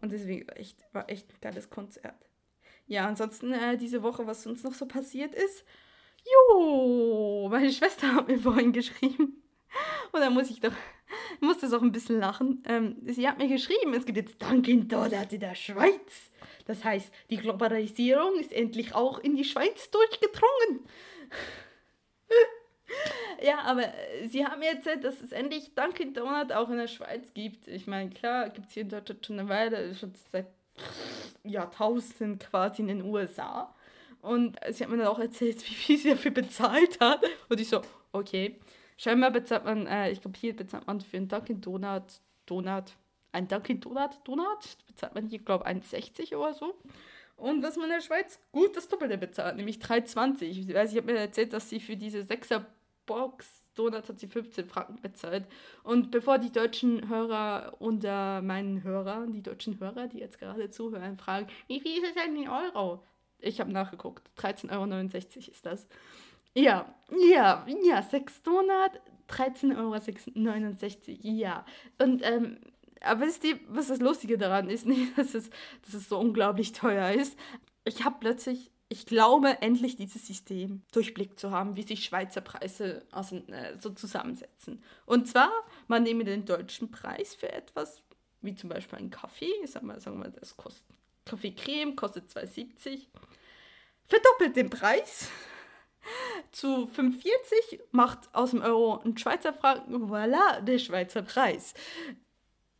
Und 0.00 0.12
deswegen 0.12 0.46
war 0.46 0.56
echt, 0.56 0.76
war 0.92 1.10
echt 1.10 1.28
ein 1.28 1.40
geiles 1.40 1.68
Konzert. 1.68 2.14
Ja, 2.86 3.06
ansonsten 3.06 3.52
äh, 3.52 3.76
diese 3.76 4.02
Woche, 4.02 4.26
was 4.26 4.46
uns 4.46 4.62
noch 4.62 4.74
so 4.74 4.86
passiert 4.86 5.34
ist. 5.34 5.64
Jo, 6.24 7.48
meine 7.50 7.70
Schwester 7.72 8.14
hat 8.14 8.28
mir 8.28 8.38
vorhin 8.40 8.72
geschrieben. 8.72 9.42
Und 10.12 10.20
da 10.20 10.30
muss 10.30 10.50
ich 10.50 10.60
doch, 10.60 10.72
musste 11.40 11.66
auch 11.76 11.82
ein 11.82 11.92
bisschen 11.92 12.20
lachen. 12.20 12.62
Ähm, 12.66 12.96
sie 13.06 13.28
hat 13.28 13.38
mir 13.38 13.48
geschrieben, 13.48 13.94
es 13.94 14.06
gibt 14.06 14.18
jetzt 14.18 14.40
Dunkin' 14.40 14.88
Donuts 14.88 15.32
in 15.32 15.40
der 15.40 15.54
Schweiz. 15.54 16.30
Das 16.66 16.84
heißt, 16.84 17.12
die 17.30 17.36
Globalisierung 17.36 18.38
ist 18.38 18.52
endlich 18.52 18.94
auch 18.94 19.18
in 19.18 19.36
die 19.36 19.44
Schweiz 19.44 19.90
durchgedrungen. 19.90 20.86
ja, 23.42 23.60
aber 23.62 23.82
äh, 23.82 24.28
sie 24.28 24.46
haben 24.46 24.60
mir 24.60 24.70
erzählt, 24.70 25.04
dass 25.04 25.20
es 25.20 25.32
endlich 25.32 25.74
Dunkin' 25.74 26.14
Donut 26.14 26.52
auch 26.52 26.70
in 26.70 26.78
der 26.78 26.88
Schweiz 26.88 27.34
gibt. 27.34 27.66
Ich 27.66 27.86
meine, 27.86 28.10
klar, 28.10 28.50
gibt 28.50 28.68
es 28.68 28.74
hier 28.74 28.82
in 28.84 28.88
Deutschland 28.90 29.26
schon 29.26 29.38
eine 29.38 29.48
Weile, 29.48 29.94
schon 29.94 30.12
seit 30.30 30.46
Jahrtausenden 31.44 32.38
quasi 32.38 32.82
in 32.82 32.88
den 32.88 33.02
USA. 33.02 33.74
Und 34.22 34.58
sie 34.70 34.84
hat 34.84 34.90
mir 34.90 34.96
dann 34.96 35.08
auch 35.08 35.18
erzählt, 35.18 35.60
wie 35.68 35.74
viel 35.74 35.98
sie 35.98 36.10
dafür 36.10 36.30
bezahlt 36.30 36.98
hat. 37.00 37.22
Und 37.48 37.60
ich 37.60 37.68
so, 37.68 37.82
okay. 38.12 38.58
Scheinbar 38.96 39.30
bezahlt 39.32 39.64
man, 39.64 39.86
äh, 39.86 40.10
ich 40.10 40.20
glaube, 40.20 40.38
hier 40.38 40.54
bezahlt 40.54 40.86
man 40.86 41.00
für 41.00 41.16
einen 41.16 41.28
Dunkin' 41.28 41.60
Donut, 41.60 42.20
Donut, 42.46 42.92
ein 43.32 43.48
Dunkin' 43.48 43.80
Donut, 43.80 44.20
Donut, 44.22 44.78
bezahlt 44.86 45.14
man 45.14 45.26
hier, 45.26 45.40
glaube 45.40 45.64
ich, 45.68 45.76
1,60 45.76 46.36
oder 46.36 46.54
so. 46.54 46.74
Und 47.36 47.62
was 47.62 47.76
man 47.76 47.86
in 47.86 47.96
der 47.96 48.00
Schweiz 48.00 48.38
gut 48.52 48.76
das 48.76 48.88
Doppelte 48.88 49.18
bezahlt, 49.18 49.56
nämlich 49.56 49.78
3,20. 49.78 50.42
Ich 50.42 50.72
weiß, 50.72 50.92
ich 50.92 50.96
habe 50.96 51.12
mir 51.12 51.18
erzählt, 51.18 51.52
dass 51.52 51.68
sie 51.68 51.80
für 51.80 51.96
diese 51.96 52.20
6er 52.20 52.64
Box 53.06 53.70
Donuts 53.74 54.08
hat 54.08 54.20
sie 54.20 54.26
15 54.26 54.66
Franken 54.66 55.00
bezahlt. 55.00 55.46
Und 55.82 56.10
bevor 56.10 56.38
die 56.38 56.52
deutschen 56.52 57.08
Hörer 57.08 57.74
unter 57.78 58.40
meinen 58.42 58.82
Hörern, 58.84 59.32
die 59.32 59.42
deutschen 59.42 59.80
Hörer, 59.80 60.06
die 60.06 60.18
jetzt 60.18 60.38
gerade 60.38 60.70
zuhören, 60.70 61.18
fragen, 61.18 61.48
wie 61.66 61.80
viel 61.80 62.02
ist 62.02 62.08
es 62.08 62.14
denn 62.14 62.36
in 62.36 62.48
Euro? 62.48 63.02
Ich 63.38 63.60
habe 63.60 63.72
nachgeguckt. 63.72 64.30
13,69 64.38 64.72
Euro 64.72 65.50
ist 65.50 65.66
das. 65.66 65.86
Ja, 66.54 66.94
ja, 67.10 67.66
ja, 67.84 68.02
6 68.02 68.42
Donuts, 68.42 68.98
13,69 69.28 69.76
Euro. 69.76 71.18
Ja. 71.22 71.66
Und, 71.98 72.22
ähm, 72.24 72.58
aber 73.00 73.22
wisst 73.22 73.44
ihr, 73.44 73.58
was 73.68 73.88
das 73.88 74.00
Lustige 74.00 74.38
daran 74.38 74.70
ist? 74.70 74.86
Nicht, 74.86 75.18
dass 75.18 75.34
es, 75.34 75.50
dass 75.82 75.94
es 75.94 76.08
so 76.08 76.18
unglaublich 76.18 76.72
teuer 76.72 77.10
ist. 77.10 77.38
Ich 77.84 78.04
habe 78.04 78.16
plötzlich 78.20 78.70
ich 78.94 79.06
glaube, 79.06 79.60
endlich 79.60 79.96
dieses 79.96 80.24
System 80.24 80.82
durchblickt 80.92 81.40
zu 81.40 81.50
haben, 81.50 81.74
wie 81.74 81.82
sich 81.82 82.04
Schweizer 82.04 82.40
Preise 82.40 83.04
äh, 83.10 83.76
so 83.76 83.90
zusammensetzen. 83.90 84.84
Und 85.04 85.26
zwar, 85.26 85.50
man 85.88 86.04
nehme 86.04 86.22
den 86.22 86.44
deutschen 86.44 86.92
Preis 86.92 87.34
für 87.34 87.50
etwas, 87.50 88.04
wie 88.40 88.54
zum 88.54 88.70
Beispiel 88.70 89.00
ein 89.00 89.10
Kaffee, 89.10 89.52
sagen 89.66 89.88
wir, 89.88 89.98
sagen 89.98 90.22
wir 90.22 90.30
das 90.30 90.56
kostet, 90.56 90.86
Kaffee 91.24 91.50
Creme 91.50 91.96
kostet 91.96 92.30
2,70, 92.30 93.08
verdoppelt 94.04 94.54
den 94.54 94.70
Preis 94.70 95.28
zu 96.52 96.86
45, 96.86 97.80
macht 97.90 98.32
aus 98.32 98.52
dem 98.52 98.62
Euro 98.62 98.98
einen 98.98 99.18
Schweizer 99.18 99.52
Franken, 99.52 100.08
voilà, 100.08 100.60
der 100.60 100.78
Schweizer 100.78 101.22
Preis. 101.22 101.74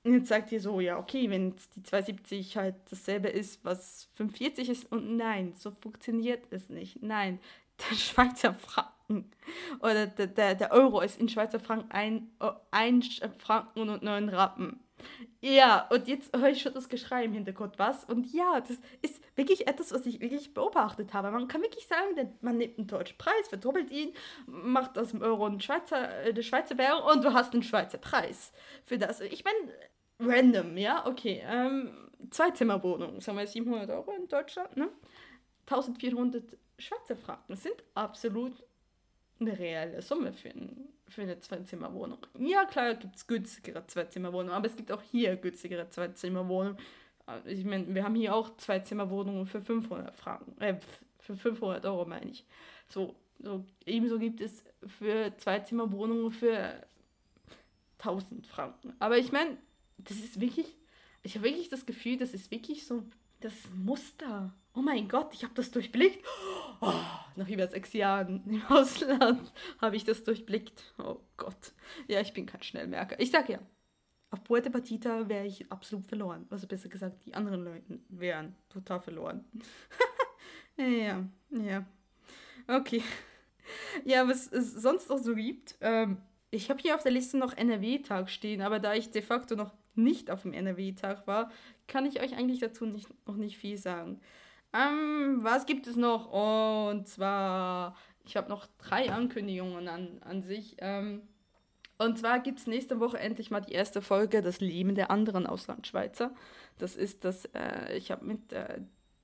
Und 0.05 0.13
jetzt 0.13 0.29
sagt 0.29 0.53
ihr 0.53 0.61
so, 0.61 0.81
ja, 0.81 0.99
okay, 0.99 1.31
wenn 1.31 1.57
die 1.77 1.83
270 1.83 2.57
halt 2.59 2.77
dasselbe 2.91 3.29
ist, 3.29 3.65
was 3.65 4.07
45 4.17 4.69
ist, 4.69 4.93
und 4.93 5.17
nein, 5.17 5.55
so 5.55 5.71
funktioniert 5.71 6.45
es 6.51 6.69
nicht. 6.69 7.03
Nein, 7.03 7.41
der 7.91 7.97
Schweizer 7.97 8.55
Franken 8.55 9.31
oder 9.81 10.07
der, 10.07 10.27
der, 10.29 10.55
der 10.55 10.73
Euro 10.73 11.01
ist 11.01 11.19
in 11.19 11.29
Schweizer 11.29 11.61
Franken 11.61 11.91
ein, 11.91 12.31
ein 12.71 13.03
Franken 13.39 13.89
und 13.89 14.03
neun 14.03 14.29
Rappen. 14.29 14.81
Ja, 15.41 15.87
und 15.91 16.09
jetzt 16.09 16.35
höre 16.35 16.49
ich 16.49 16.63
schon 16.63 16.73
das 16.73 16.89
Geschrei 16.89 17.25
im 17.25 17.33
Hintergrund, 17.33 17.79
was? 17.79 18.05
Und 18.05 18.33
ja, 18.33 18.61
das 18.61 18.79
ist 19.03 19.21
wirklich 19.37 19.67
etwas, 19.67 19.93
was 19.93 20.07
ich 20.07 20.21
wirklich 20.21 20.55
beobachtet 20.55 21.13
habe. 21.13 21.31
Man 21.31 21.49
kann 21.49 21.61
wirklich 21.61 21.87
sagen, 21.87 22.33
man 22.41 22.57
nimmt 22.57 22.79
einen 22.79 22.87
deutschen 22.87 23.19
Preis, 23.19 23.49
verdoppelt 23.49 23.91
ihn, 23.91 24.15
macht 24.47 24.97
aus 24.97 25.11
dem 25.11 25.21
Euro 25.21 25.45
einen 25.45 25.61
Schweizer, 25.61 26.09
eine 26.09 26.43
Schweizer 26.43 26.79
Währung 26.79 27.03
und 27.13 27.25
du 27.25 27.35
hast 27.35 27.53
einen 27.53 27.63
Schweizer 27.63 27.99
Preis 27.99 28.53
für 28.85 28.97
das. 28.97 29.21
Ich 29.21 29.45
meine, 29.45 29.73
random, 30.19 30.77
ja, 30.77 31.07
okay. 31.07 31.43
Ähm, 31.47 32.11
Zweizimmerwohnung, 32.31 33.21
sagen 33.21 33.39
wir 33.39 33.47
700 33.47 33.91
Euro 33.91 34.13
in 34.13 34.29
Deutschland, 34.29 34.77
ne? 34.77 34.89
1400 35.67 36.57
Schweizer 36.79 37.17
Franken 37.17 37.57
sind 37.57 37.77
absolut 37.95 38.53
eine 39.41 39.59
reelle 39.59 40.03
Summe 40.03 40.33
für, 40.33 40.51
ein, 40.51 40.89
für 41.09 41.23
eine 41.23 41.39
Zweizimmerwohnung. 41.39 42.19
Ja, 42.39 42.65
klar, 42.65 42.95
gibt 42.95 43.17
es 43.17 43.27
günstigere 43.27 43.87
Zweizimmerwohnungen, 43.87 44.53
aber 44.53 44.67
es 44.67 44.77
gibt 44.77 44.93
auch 44.93 45.03
hier 45.03 45.37
günstigere 45.37 45.89
Zweizimmerwohnungen. 45.89 46.79
Ich 47.47 47.65
meine, 47.65 47.95
wir 47.95 48.05
haben 48.05 48.15
hier 48.15 48.35
auch 48.35 48.57
Zweizimmerwohnungen 48.57 49.47
für 49.47 49.61
500 49.61 50.15
Franken, 50.15 50.61
äh, 50.61 50.79
für 51.21 51.37
500 51.37 51.85
Euro 51.87 52.05
meine 52.05 52.31
ich. 52.31 52.45
So, 52.89 53.15
so 53.39 53.65
ebenso 53.87 54.19
gibt 54.19 54.41
es 54.41 54.63
für 54.87 55.35
Zweizimmerwohnungen 55.39 56.31
für 56.31 56.75
1000 57.99 58.47
Franken. 58.47 58.95
Aber 58.99 59.17
ich 59.17 59.33
meine, 59.33 59.57
das 59.99 60.19
ist 60.19 60.41
wirklich, 60.41 60.77
ich 61.23 61.35
habe 61.35 61.45
wirklich 61.45 61.69
das 61.69 61.87
Gefühl, 61.87 62.17
das 62.17 62.35
ist 62.35 62.51
wirklich 62.51 62.87
so 62.87 63.05
das 63.41 63.55
Muster. 63.75 64.55
Oh 64.75 64.81
mein 64.81 65.09
Gott, 65.09 65.35
ich 65.35 65.45
habe 65.45 65.55
das 65.55 65.71
durchblickt. 65.71 66.25
Oh, 66.81 66.93
nach 67.37 67.49
über 67.49 67.69
sechs 67.69 67.93
Jahren 67.93 68.43
im 68.47 68.63
Ausland 68.69 69.53
habe 69.81 69.97
ich 69.97 70.05
das 70.05 70.25
durchblickt. 70.25 70.95
Oh 70.99 71.21
Gott. 71.37 71.73
Ja, 72.09 72.21
ich 72.21 72.33
bin 72.33 72.47
kein 72.47 72.63
Schnellmerker. 72.63 73.21
Ich 73.21 73.31
sage 73.31 73.55
ja, 73.55 73.59
auf 74.31 74.43
Puerto 74.43 74.71
Partita 74.71 75.29
wäre 75.29 75.47
ich 75.47 75.71
absolut 75.71 76.07
verloren. 76.07 76.47
Also 76.51 76.67
besser 76.67 76.89
gesagt, 76.89 77.25
die 77.25 77.35
anderen 77.35 77.65
Leute 77.65 78.01
wären 78.09 78.57
total 78.69 79.01
verloren. 79.01 79.45
ja, 80.77 81.25
ja. 81.51 81.87
Okay. 82.67 83.03
Ja, 84.05 84.27
was 84.27 84.51
es 84.51 84.75
sonst 84.75 85.09
noch 85.09 85.19
so 85.19 85.35
gibt. 85.35 85.77
Ähm, 85.81 86.19
ich 86.51 86.71
habe 86.71 86.81
hier 86.81 86.95
auf 86.95 87.03
der 87.03 87.13
Liste 87.13 87.37
noch 87.37 87.57
NRW-Tag 87.57 88.29
stehen, 88.29 88.61
aber 88.61 88.81
da 88.81 88.95
ich 88.95 89.11
de 89.11 89.23
facto 89.23 89.55
noch 89.55 89.73
nicht 89.97 90.31
auf 90.31 90.43
dem 90.43 90.53
NRW-Tag 90.53 91.27
war, 91.27 91.51
kann 91.87 92.07
ich 92.07 92.21
euch 92.21 92.37
eigentlich 92.37 92.61
dazu 92.61 92.87
nicht, 92.87 93.09
noch 93.27 93.37
nicht 93.37 93.59
viel 93.59 93.79
sagen. 93.79 94.21
Ähm, 94.73 95.39
was 95.43 95.67
gibt 95.67 95.87
es 95.87 95.97
noch? 95.97 96.31
Und 96.33 97.07
zwar, 97.07 97.97
ich 98.25 98.37
habe 98.37 98.49
noch 98.49 98.67
drei 98.79 99.13
Ankündigungen 99.13 99.89
an, 99.89 100.21
an 100.25 100.43
sich. 100.43 100.77
Ähm, 100.79 101.23
und 101.99 102.19
zwar 102.19 102.41
gibt 102.41 102.59
es 102.59 102.67
nächste 102.67 102.99
Woche 102.99 103.19
endlich 103.19 103.51
mal 103.51 103.61
die 103.61 103.73
erste 103.73 104.03
Folge 104.03 104.43
Das 104.43 104.61
Leben 104.61 104.95
der 104.95 105.11
anderen 105.11 105.47
Auslandschweizer. 105.47 106.35
Das 106.79 106.97
ist 106.97 107.25
das, 107.25 107.45
äh, 107.55 107.97
ich 107.97 108.11
habe 108.11 108.25
mit 108.25 108.53
äh, 108.53 108.81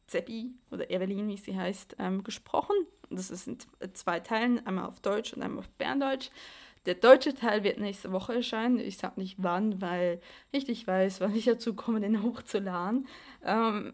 Zeppi 0.06 0.54
oder 0.70 0.90
Evelyn, 0.90 1.28
wie 1.28 1.37
sie 1.37 1.56
heißt, 1.56 1.96
ähm, 1.98 2.22
gesprochen. 2.22 2.76
Das 3.11 3.30
ist 3.30 3.48
in 3.48 3.59
zwei 3.94 4.20
Teilen, 4.20 4.64
einmal 4.66 4.87
auf 4.87 5.00
Deutsch 5.00 5.33
und 5.33 5.42
einmal 5.42 5.61
auf 5.61 5.70
Berndeutsch. 5.70 6.30
Der 6.90 6.96
deutsche 6.96 7.35
Teil 7.35 7.62
wird 7.62 7.79
nächste 7.79 8.11
Woche 8.11 8.35
erscheinen. 8.35 8.81
Ich 8.81 8.98
sage 8.98 9.20
nicht 9.20 9.37
wann, 9.38 9.81
weil 9.81 10.20
ich 10.50 10.66
nicht 10.66 10.88
weiß, 10.88 11.20
wann 11.20 11.37
ich 11.37 11.44
dazu 11.44 11.74
komme, 11.74 12.00
den 12.00 12.20
hochzuladen. 12.20 13.07
Ähm, 13.44 13.92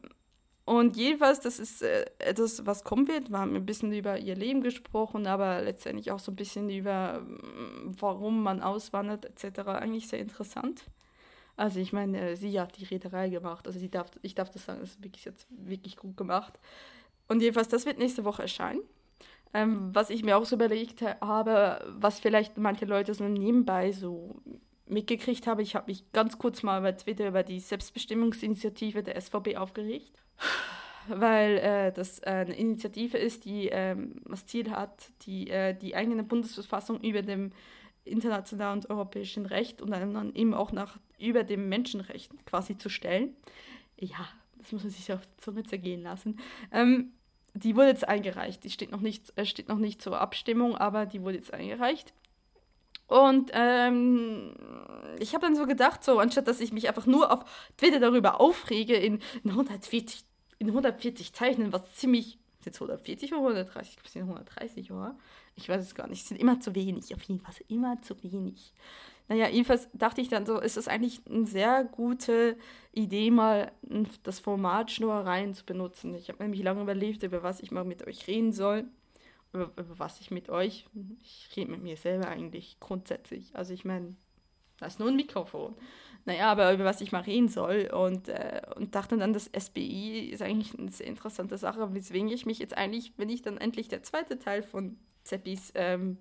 und 0.65 0.97
jedenfalls, 0.97 1.41
das 1.41 1.59
ist 1.59 1.83
äh, 1.83 2.07
etwas, 2.19 2.65
was 2.65 2.85
kommen 2.85 3.07
wird. 3.07 3.29
Wir 3.29 3.39
haben 3.39 3.55
ein 3.55 3.67
bisschen 3.67 3.93
über 3.93 4.17
ihr 4.17 4.35
Leben 4.35 4.63
gesprochen, 4.63 5.27
aber 5.27 5.61
letztendlich 5.61 6.11
auch 6.11 6.21
so 6.21 6.33
ein 6.33 6.37
bisschen 6.37 6.71
über, 6.71 7.21
mm, 7.21 7.97
warum 8.01 8.43
man 8.43 8.63
auswandert 8.63 9.27
etc. 9.27 9.69
Eigentlich 9.69 10.09
sehr 10.09 10.21
interessant. 10.21 10.87
Also 11.55 11.79
ich 11.79 11.93
meine, 11.93 12.35
sie 12.37 12.59
hat 12.59 12.79
die 12.79 12.85
Reederei 12.85 13.29
gemacht. 13.29 13.67
Also 13.67 13.79
sie 13.79 13.91
darf, 13.91 14.11
ich 14.23 14.35
darf 14.35 14.49
das 14.49 14.65
sagen, 14.65 14.81
das 14.81 14.93
ist 14.93 15.05
wirklich 15.05 15.27
jetzt 15.27 15.47
wirklich 15.51 15.97
gut 15.97 16.17
gemacht. 16.17 16.59
Und 17.29 17.43
jedenfalls, 17.43 17.69
das 17.69 17.85
wird 17.85 17.99
nächste 17.99 18.25
Woche 18.25 18.41
erscheinen. 18.41 18.81
Ähm, 19.55 19.95
was 19.95 20.11
ich 20.11 20.23
mir 20.23 20.37
auch 20.37 20.45
so 20.45 20.57
überlegt 20.57 21.03
habe, 21.21 21.85
was 21.99 22.21
vielleicht 22.21 22.59
manche 22.59 22.85
Leute 22.85 23.15
so 23.15 23.25
nebenbei 23.25 23.93
so 23.93 24.43
mitgekriegt 24.87 25.47
haben, 25.47 25.61
ich 25.61 25.75
habe 25.75 25.91
mich 25.91 26.11
ganz 26.13 26.39
kurz 26.39 26.63
mal 26.63 26.81
bei 26.81 26.93
Twitter 26.93 27.29
über 27.29 27.43
die 27.43 27.61
Selbstbestimmungsinitiative 27.61 29.03
der 29.03 29.21
SVB 29.21 29.57
aufgeregt, 29.57 30.13
weil 31.09 31.59
äh, 31.59 31.93
das 31.93 32.21
äh, 32.21 32.31
eine 32.31 32.57
Initiative 32.57 33.19
ist, 33.19 33.45
die 33.45 33.69
ähm, 33.69 34.23
das 34.29 34.47
Ziel 34.47 34.71
hat, 34.71 35.11
die, 35.23 35.51
äh, 35.51 35.75
die 35.75 35.95
eigene 35.97 36.23
Bundesverfassung 36.23 37.01
über 37.01 37.23
dem 37.23 37.53
internationalen 38.05 38.81
und 38.81 38.91
europäischen 38.91 39.47
Recht 39.47 39.83
und 39.83 39.91
dann 39.91 40.35
eben 40.35 40.55
auch 40.55 40.73
nach 40.73 40.99
über 41.19 41.43
dem 41.43 41.69
Menschenrecht 41.69 42.31
quasi 42.47 42.79
zu 42.79 42.89
stellen. 42.89 43.35
Ja, 43.99 44.29
das 44.59 44.73
muss 44.73 44.83
man 44.83 44.93
sich 44.93 45.13
auf 45.13 45.27
die 45.27 45.37
Zunge 45.39 45.63
zergehen 45.65 46.03
lassen. 46.03 46.39
Ähm, 46.73 47.13
die 47.57 47.75
wurde 47.75 47.89
jetzt 47.89 48.07
eingereicht. 48.07 48.65
Die 48.65 48.71
steht 48.71 48.91
noch 48.91 49.01
nicht, 49.01 49.33
äh, 49.37 49.45
steht 49.45 49.69
noch 49.69 49.79
nicht 49.79 50.03
zur 50.03 50.21
Abstimmung, 50.21 50.77
aber 50.77 51.07
die 51.07 51.23
wurde 51.23 51.37
jetzt 51.37 51.53
eingereicht. 51.53 52.13
Und 53.07 53.51
ähm, 53.55 54.55
ich 55.19 55.35
habe 55.35 55.47
dann 55.47 55.55
so 55.55 55.67
gedacht, 55.67 56.03
so 56.03 56.19
anstatt 56.19 56.49
dass 56.49 56.61
ich 56.61 56.73
mich 56.73 56.89
einfach 56.89 57.07
nur 57.07 57.33
auf 57.33 57.45
Twitter 57.77 58.01
darüber 58.01 58.41
aufrege 58.41 58.95
in, 58.95 59.21
in 59.45 59.51
140 59.51 60.25
in 60.59 60.69
140 60.69 61.33
Zeichen, 61.35 61.73
was 61.73 61.93
ziemlich 61.95 62.39
jetzt 62.65 62.77
140 62.77 63.33
oder 63.35 63.43
130? 63.43 63.91
Ich 63.91 63.97
glaube, 63.97 64.07
es 64.07 64.13
sind 64.13 64.23
130, 64.23 64.93
oder? 64.93 65.17
Ich 65.57 65.69
weiß 65.69 65.83
es 65.83 65.95
gar 65.95 66.07
nicht. 66.07 66.23
Es 66.23 66.29
sind 66.29 66.41
immer 66.41 66.61
zu 66.61 66.75
wenig, 66.75 67.15
auf 67.15 67.23
jeden 67.23 67.41
Fall 67.41 67.55
immer 67.69 68.01
zu 68.03 68.23
wenig. 68.23 68.75
Naja, 69.29 69.49
jedenfalls 69.49 69.89
dachte 69.93 70.21
ich 70.21 70.29
dann 70.29 70.47
so, 70.47 70.61
ist 70.61 70.77
es 70.77 70.87
eigentlich 70.87 71.21
eine 71.29 71.47
sehr 71.47 71.83
gute 71.85 72.57
Idee, 72.93 73.31
mal 73.31 73.73
das 74.23 74.39
Format 74.39 74.93
Schnurreien 74.93 75.55
zu 75.55 75.65
benutzen. 75.65 76.15
Ich 76.15 76.29
habe 76.29 76.43
nämlich 76.43 76.63
lange 76.63 76.83
überlegt, 76.83 77.23
über 77.23 77.43
was 77.43 77.61
ich 77.61 77.73
mal 77.73 77.85
mit 77.85 78.07
euch 78.07 78.29
reden 78.29 78.53
soll. 78.53 78.85
Über, 79.53 79.73
über 79.77 79.99
was 79.99 80.21
ich 80.21 80.31
mit 80.31 80.49
euch, 80.49 80.87
ich 81.21 81.49
rede 81.57 81.71
mit 81.71 81.83
mir 81.83 81.97
selber 81.97 82.29
eigentlich 82.29 82.79
grundsätzlich. 82.79 83.57
Also 83.57 83.73
ich 83.73 83.85
meine, 83.85 84.15
das 84.79 84.95
ist 84.95 85.01
nur 85.01 85.09
ein 85.09 85.17
Mikrofon. 85.17 85.75
Naja, 86.25 86.51
aber 86.51 86.73
über 86.73 86.85
was 86.85 87.01
ich 87.01 87.13
mal 87.13 87.23
reden 87.23 87.49
soll. 87.49 87.91
Und, 87.93 88.29
äh, 88.29 88.63
und 88.77 88.95
dachte 88.95 89.17
dann, 89.17 89.33
das 89.33 89.51
SBI 89.59 90.29
ist 90.29 90.43
eigentlich 90.43 90.79
eine 90.79 90.91
sehr 90.91 91.07
interessante 91.07 91.57
Sache, 91.57 91.95
weswegen 91.95 92.29
ich 92.29 92.47
mich 92.47 92.59
jetzt 92.59 92.77
eigentlich, 92.77 93.13
wenn 93.17 93.29
ich 93.29 93.43
dann 93.43 93.59
endlich 93.59 93.89
der 93.89 94.03
zweite 94.03 94.39
Teil 94.39 94.63
von 94.63 94.99
Zeppis 95.27 95.73
ähm, 95.75 96.19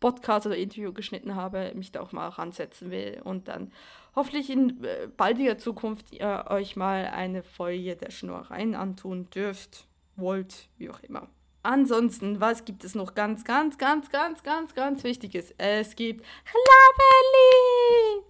Podcast 0.00 0.46
oder 0.46 0.56
Interview 0.56 0.92
geschnitten 0.92 1.34
habe, 1.34 1.72
mich 1.74 1.92
da 1.92 2.00
auch 2.00 2.12
mal 2.12 2.28
ransetzen 2.28 2.90
will 2.90 3.20
und 3.24 3.48
dann 3.48 3.72
hoffentlich 4.14 4.50
in 4.50 4.84
äh, 4.84 5.08
baldiger 5.16 5.58
Zukunft 5.58 6.12
ihr 6.12 6.46
euch 6.48 6.76
mal 6.76 7.06
eine 7.06 7.42
Folge 7.42 7.96
der 7.96 8.10
Schnurreien 8.10 8.74
antun 8.74 9.30
dürft, 9.30 9.86
wollt, 10.16 10.68
wie 10.76 10.90
auch 10.90 11.00
immer. 11.00 11.28
Ansonsten, 11.62 12.40
was 12.42 12.66
gibt 12.66 12.84
es 12.84 12.94
noch 12.94 13.14
ganz, 13.14 13.44
ganz, 13.44 13.78
ganz, 13.78 14.10
ganz, 14.10 14.42
ganz, 14.42 14.74
ganz 14.74 15.02
Wichtiges? 15.02 15.54
Es 15.56 15.96
gibt 15.96 16.22
Labelli! 16.52 18.24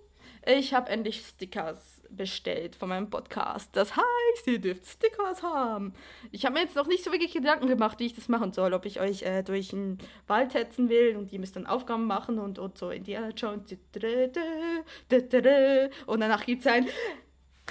Ich 0.60 0.72
habe 0.72 0.90
endlich 0.90 1.26
Stickers 1.26 1.93
bestellt 2.16 2.76
von 2.76 2.88
meinem 2.88 3.10
Podcast. 3.10 3.70
Das 3.72 3.96
heißt, 3.96 4.46
ihr 4.46 4.60
dürft 4.60 4.86
Stickers 4.86 5.42
haben. 5.42 5.94
Ich 6.30 6.44
habe 6.44 6.54
mir 6.54 6.62
jetzt 6.62 6.76
noch 6.76 6.86
nicht 6.86 7.04
so 7.04 7.12
wirklich 7.12 7.32
Gedanken 7.32 7.66
gemacht, 7.66 8.00
wie 8.00 8.06
ich 8.06 8.14
das 8.14 8.28
machen 8.28 8.52
soll. 8.52 8.74
Ob 8.74 8.84
ich 8.86 9.00
euch 9.00 9.22
äh, 9.22 9.42
durch 9.42 9.68
den 9.68 9.98
Wald 10.26 10.54
hetzen 10.54 10.88
will 10.88 11.16
und 11.16 11.32
ihr 11.32 11.40
müsst 11.40 11.56
dann 11.56 11.66
Aufgaben 11.66 12.06
machen 12.06 12.38
und, 12.38 12.58
und 12.58 12.78
so 12.78 12.90
Indiana 12.90 13.30
Jones. 13.30 13.76
Und 16.06 16.20
danach 16.20 16.44
gibt 16.46 16.60
es 16.60 16.66
ein, 16.66 16.86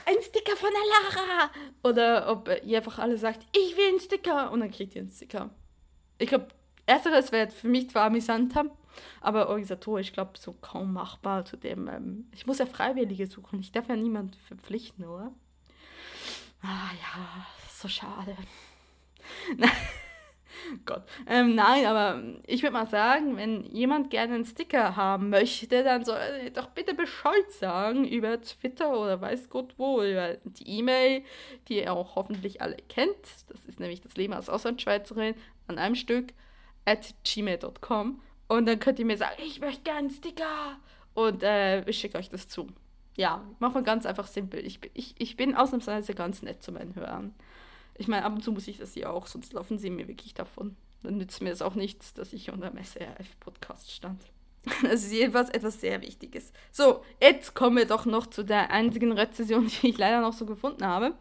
ein 0.05 0.21
Sticker 0.21 0.55
von 0.55 0.69
der 0.69 0.81
Lara. 1.19 1.51
Oder 1.83 2.31
ob 2.31 2.49
ihr 2.65 2.77
einfach 2.77 2.99
alle 2.99 3.17
sagt, 3.17 3.45
ich 3.55 3.75
will 3.77 3.89
einen 3.89 3.99
Sticker. 3.99 4.51
Und 4.51 4.59
dann 4.59 4.71
kriegt 4.71 4.95
ihr 4.95 5.01
einen 5.01 5.11
Sticker. 5.11 5.49
Ich 6.17 6.27
glaube, 6.27 6.47
ersteres 6.85 7.31
wäre 7.31 7.49
für 7.49 7.67
mich 7.67 7.89
zwar 7.89 8.05
amüsanter 8.05 8.65
aber 9.21 9.49
organisatorisch, 9.49 10.07
ich 10.07 10.13
glaube, 10.13 10.37
so 10.37 10.53
kaum 10.53 10.93
machbar 10.93 11.45
zu 11.45 11.57
dem. 11.57 11.87
Ähm, 11.87 12.27
ich 12.31 12.45
muss 12.45 12.59
ja 12.59 12.65
Freiwillige 12.65 13.27
suchen. 13.27 13.59
Ich 13.59 13.71
darf 13.71 13.87
ja 13.89 13.95
niemand 13.95 14.35
verpflichten, 14.47 15.05
oder? 15.05 15.31
Ah 16.61 16.91
ja, 17.01 17.45
so 17.69 17.87
schade. 17.87 18.35
Gott. 20.85 21.03
Ähm, 21.27 21.55
nein, 21.55 21.85
aber 21.85 22.21
ich 22.47 22.63
würde 22.63 22.73
mal 22.73 22.87
sagen, 22.87 23.37
wenn 23.37 23.63
jemand 23.65 24.09
gerne 24.09 24.35
einen 24.35 24.45
Sticker 24.45 24.95
haben 24.95 25.29
möchte, 25.29 25.83
dann 25.83 26.05
soll 26.05 26.17
er 26.17 26.49
doch 26.51 26.67
bitte 26.69 26.93
Bescheid 26.93 27.51
sagen 27.51 28.07
über 28.07 28.41
Twitter 28.41 28.97
oder 28.97 29.19
weiß 29.19 29.49
Gott 29.49 29.73
wo, 29.77 30.01
über 30.01 30.37
die 30.43 30.79
E-Mail, 30.79 31.23
die 31.67 31.77
ihr 31.77 31.93
auch 31.93 32.15
hoffentlich 32.15 32.61
alle 32.61 32.77
kennt. 32.89 33.15
Das 33.49 33.65
ist 33.65 33.79
nämlich 33.79 34.01
das 34.01 34.15
Leben 34.15 34.33
als 34.33 34.49
Auslandschweizerin 34.49 35.35
an 35.67 35.77
einem 35.77 35.95
Stück 35.95 36.33
at 36.85 37.13
gmail.com 37.23 38.21
und 38.53 38.67
dann 38.67 38.79
könnt 38.79 38.99
ihr 38.99 39.05
mir 39.05 39.17
sagen, 39.17 39.35
ich 39.43 39.59
möchte 39.59 39.81
gerne 39.81 39.99
einen 39.99 40.09
Sticker. 40.11 40.77
Und 41.15 41.41
äh, 41.41 41.83
ich 41.89 41.97
schicke 41.97 42.17
euch 42.19 42.29
das 42.29 42.47
zu. 42.47 42.67
ja, 43.15 43.43
machen 43.59 43.75
wir 43.75 43.81
ganz 43.81 44.05
einfach 44.05 44.27
simpel. 44.27 44.65
Ich, 44.65 44.79
ich, 44.93 45.15
ich 45.17 45.35
bin 45.35 45.55
ausnahmsweise 45.55 46.13
ganz 46.13 46.41
nett 46.43 46.61
zu 46.61 46.71
meinen 46.71 46.95
Hörern. 46.95 47.33
Ich 47.95 48.07
meine, 48.07 48.25
ab 48.25 48.33
und 48.33 48.43
zu 48.43 48.51
muss 48.51 48.67
ich 48.67 48.77
das 48.77 48.95
ja 48.95 49.09
auch, 49.09 49.27
sonst 49.27 49.53
laufen 49.53 49.77
sie 49.77 49.89
mir 49.89 50.07
wirklich 50.07 50.33
davon. 50.33 50.75
Dann 51.01 51.17
nützt 51.17 51.41
mir 51.41 51.51
es 51.51 51.61
auch 51.61 51.75
nichts, 51.75 52.13
dass 52.13 52.33
ich 52.33 52.51
unter 52.51 52.69
dem 52.69 52.83
SRF-Podcast 52.83 53.91
stand. 53.91 54.23
Das 54.83 55.03
ist 55.03 55.11
jedenfalls 55.11 55.49
etwas 55.49 55.81
sehr 55.81 56.01
Wichtiges. 56.01 56.53
So, 56.71 57.03
jetzt 57.19 57.53
kommen 57.53 57.75
wir 57.75 57.85
doch 57.85 58.05
noch 58.05 58.27
zu 58.27 58.43
der 58.43 58.71
einzigen 58.71 59.11
Rezession, 59.11 59.67
die 59.81 59.89
ich 59.89 59.97
leider 59.97 60.21
noch 60.21 60.33
so 60.33 60.45
gefunden 60.45 60.85
habe. 60.85 61.15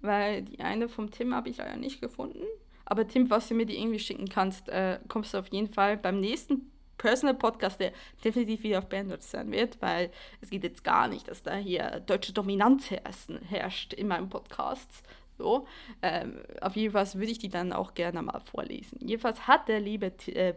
Weil 0.00 0.42
die 0.42 0.60
eine 0.60 0.88
vom 0.88 1.10
Tim 1.10 1.34
habe 1.34 1.50
ich 1.50 1.58
leider 1.58 1.76
nicht 1.76 2.00
gefunden. 2.00 2.44
Aber 2.90 3.06
Tim, 3.06 3.28
was 3.28 3.48
du 3.48 3.54
mir 3.54 3.66
die 3.66 3.78
irgendwie 3.78 3.98
schicken 3.98 4.30
kannst, 4.30 4.70
äh, 4.70 4.98
kommst 5.08 5.34
du 5.34 5.38
auf 5.38 5.48
jeden 5.48 5.68
Fall 5.68 5.98
beim 5.98 6.20
nächsten 6.20 6.70
Personal 6.96 7.34
Podcast, 7.34 7.78
der 7.80 7.92
definitiv 8.24 8.62
wieder 8.62 8.78
auf 8.78 8.88
Berndeutsch 8.88 9.26
sein 9.26 9.52
wird, 9.52 9.80
weil 9.82 10.10
es 10.40 10.48
geht 10.48 10.64
jetzt 10.64 10.84
gar 10.84 11.06
nicht, 11.06 11.28
dass 11.28 11.42
da 11.42 11.54
hier 11.54 12.00
deutsche 12.06 12.32
Dominanz 12.32 12.90
herrscht 12.90 13.92
in 13.92 14.08
meinem 14.08 14.30
Podcast. 14.30 14.88
So, 15.36 15.66
ähm, 16.00 16.40
auf 16.62 16.76
jeden 16.76 16.94
Fall 16.94 17.06
würde 17.12 17.30
ich 17.30 17.38
die 17.38 17.50
dann 17.50 17.74
auch 17.74 17.92
gerne 17.92 18.22
mal 18.22 18.40
vorlesen. 18.40 18.98
Jedenfalls 19.06 19.46
hat 19.46 19.68
der 19.68 19.80
liebe, 19.80 20.10
äh, 20.26 20.54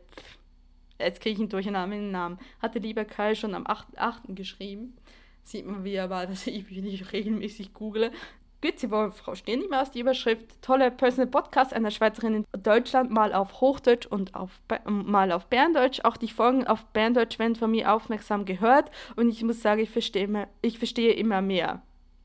jetzt 0.99 1.19
kriege 1.19 1.33
ich 1.33 1.39
ihn 1.39 1.49
durcheinander 1.49 1.97
dem 1.97 2.11
Namen, 2.11 2.39
hat 2.61 2.75
der 2.75 2.81
liebe 2.81 3.03
Kai 3.03 3.35
schon 3.35 3.53
am 3.55 3.67
8.8. 3.67 4.33
geschrieben. 4.35 4.95
Sieht 5.43 5.65
man 5.65 5.83
wieder 5.83 6.07
mal, 6.07 6.27
dass 6.27 6.47
ich 6.47 6.69
nicht 6.71 7.11
regelmäßig 7.11 7.73
google. 7.73 8.11
Grüezi 8.61 8.91
wohl, 8.91 9.11
Frau 9.11 9.33
Stehnimaus, 9.33 9.89
die 9.89 10.01
Überschrift 10.01 10.61
Tolle 10.61 10.91
Personal 10.91 11.27
Podcast 11.27 11.73
einer 11.73 11.89
Schweizerin 11.89 12.35
in 12.35 12.45
Deutschland, 12.61 13.09
mal 13.09 13.33
auf 13.33 13.59
Hochdeutsch 13.59 14.05
und 14.05 14.35
auf, 14.35 14.51
mal 14.85 15.31
auf 15.31 15.47
Berndeutsch. 15.47 16.01
Auch 16.03 16.15
die 16.15 16.27
Folgen 16.27 16.67
auf 16.67 16.85
Berndeutsch 16.93 17.39
werden 17.39 17.55
von 17.55 17.71
mir 17.71 17.91
aufmerksam 17.91 18.45
gehört 18.45 18.91
und 19.15 19.29
ich 19.29 19.43
muss 19.43 19.61
sagen, 19.61 19.81
ich 19.81 19.89
verstehe, 19.89 20.25
immer, 20.25 20.47
ich 20.61 20.77
verstehe 20.77 21.13
immer 21.13 21.41
mehr. 21.41 21.81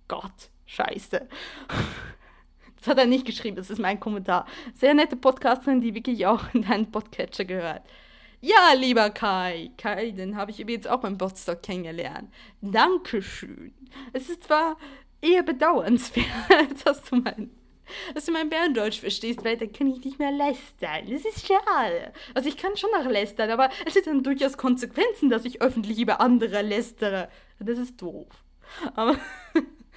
Gott, 0.09 0.51
scheiße. 0.67 1.27
Das 2.79 2.89
hat 2.89 2.99
er 2.99 3.07
nicht 3.07 3.27
geschrieben, 3.27 3.57
das 3.57 3.71
ist 3.71 3.81
mein 3.81 3.99
Kommentar. 3.99 4.47
Sehr 4.75 4.95
nette 4.95 5.17
Podcasterin, 5.17 5.81
die 5.81 5.95
wirklich 5.95 6.25
auch 6.27 6.45
in 6.55 6.63
deinen 6.63 6.93
Podcatcher 6.93 7.45
gehört. 7.45 7.83
Ja, 8.41 8.75
lieber 8.77 9.11
Kai. 9.11 9.73
Kai, 9.77 10.13
den 10.13 10.37
habe 10.37 10.53
ich 10.53 10.61
übrigens 10.61 10.87
auch 10.87 11.01
beim 11.01 11.19
Botstock 11.19 11.63
kennengelernt. 11.63 12.33
Dankeschön. 12.61 13.75
Es 14.13 14.29
ist 14.29 14.45
zwar 14.45 14.77
eher 15.21 15.43
bedauernswert, 15.43 16.27
dass 16.85 17.03
du 17.05 17.17
mein, 17.17 17.51
dass 18.15 18.27
du 18.27 18.33
mein 18.33 18.51
Berndeutsch 18.51 19.01
verstehst, 19.01 19.45
weil 19.45 19.57
dann 19.57 19.73
kann 19.73 19.89
ich 19.89 20.05
nicht 20.05 20.19
mehr 20.19 20.33
lästern. 20.33 21.09
Das 21.09 21.25
ist 21.25 21.47
schade. 21.47 22.13
Also 22.35 22.49
ich 22.49 22.57
kann 22.57 22.77
schon 22.77 22.91
noch 22.91 23.11
lästern, 23.11 23.51
aber 23.51 23.71
es 23.85 23.97
hat 23.97 24.07
dann 24.07 24.23
durchaus 24.23 24.57
Konsequenzen, 24.57 25.31
dass 25.31 25.45
ich 25.45 25.63
öffentlich 25.63 25.99
über 26.01 26.21
andere 26.21 26.63
lästere. 26.63 27.29
Das 27.59 27.79
ist 27.79 28.01
doof. 28.01 28.29
Aber, 28.95 29.17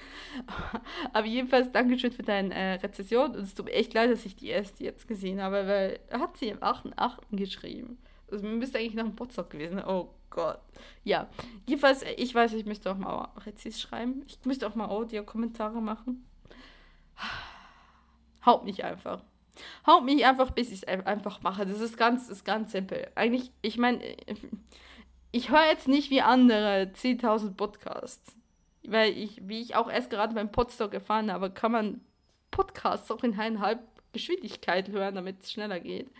aber 1.12 1.26
jedenfalls 1.26 1.72
Dankeschön 1.72 2.12
für 2.12 2.22
deine 2.22 2.54
äh, 2.54 2.74
Rezession. 2.74 3.32
Und 3.32 3.42
es 3.42 3.54
tut 3.54 3.66
mir 3.66 3.72
echt 3.72 3.92
leid, 3.94 4.10
dass 4.10 4.24
ich 4.24 4.36
die 4.36 4.48
erste 4.48 4.84
jetzt 4.84 5.08
gesehen 5.08 5.42
habe, 5.42 5.66
weil 5.66 6.00
er 6.08 6.20
hat 6.20 6.36
sie 6.36 6.52
am 6.52 6.58
8.8. 6.58 7.18
geschrieben. 7.32 7.98
Also 8.30 8.46
müsste 8.46 8.78
eigentlich 8.78 8.94
nach 8.94 9.04
dem 9.04 9.16
Potsdam 9.16 9.48
gewesen. 9.48 9.82
Oh 9.84 10.14
Gott. 10.30 10.60
Ja, 11.04 11.28
jedenfalls, 11.66 12.04
ich 12.16 12.34
weiß, 12.34 12.54
ich 12.54 12.64
müsste 12.64 12.90
auch 12.90 12.96
mal 12.96 13.28
Rezis 13.44 13.80
schreiben. 13.80 14.24
Ich 14.26 14.38
müsste 14.44 14.66
auch 14.66 14.74
mal 14.74 14.88
Audio-Kommentare 14.88 15.82
machen. 15.82 16.26
Haut 18.46 18.64
mich 18.64 18.84
einfach. 18.84 19.22
Haut 19.86 20.04
mich 20.04 20.24
einfach, 20.24 20.52
bis 20.52 20.68
ich 20.68 20.82
es 20.82 20.84
einfach 20.84 21.42
mache. 21.42 21.66
Das 21.66 21.80
ist 21.80 21.96
ganz, 21.96 22.28
ist 22.28 22.44
ganz 22.44 22.72
simpel. 22.72 23.10
Eigentlich, 23.14 23.50
ich 23.60 23.76
meine, 23.76 24.00
ich 25.32 25.50
höre 25.50 25.66
jetzt 25.66 25.88
nicht 25.88 26.10
wie 26.10 26.22
andere 26.22 26.90
10.000 26.94 27.54
Podcasts. 27.54 28.36
Weil 28.86 29.12
ich, 29.12 29.46
wie 29.46 29.60
ich 29.60 29.76
auch 29.76 29.90
erst 29.90 30.08
gerade 30.08 30.34
beim 30.34 30.50
Podstock 30.50 30.94
erfahren 30.94 31.30
habe, 31.30 31.50
kann 31.50 31.72
man 31.72 32.00
Podcasts 32.50 33.10
auch 33.10 33.22
in 33.22 33.32
eineinhalb 33.32 33.80
Geschwindigkeit 34.12 34.88
hören, 34.88 35.16
damit 35.16 35.42
es 35.42 35.52
schneller 35.52 35.80
geht 35.80 36.10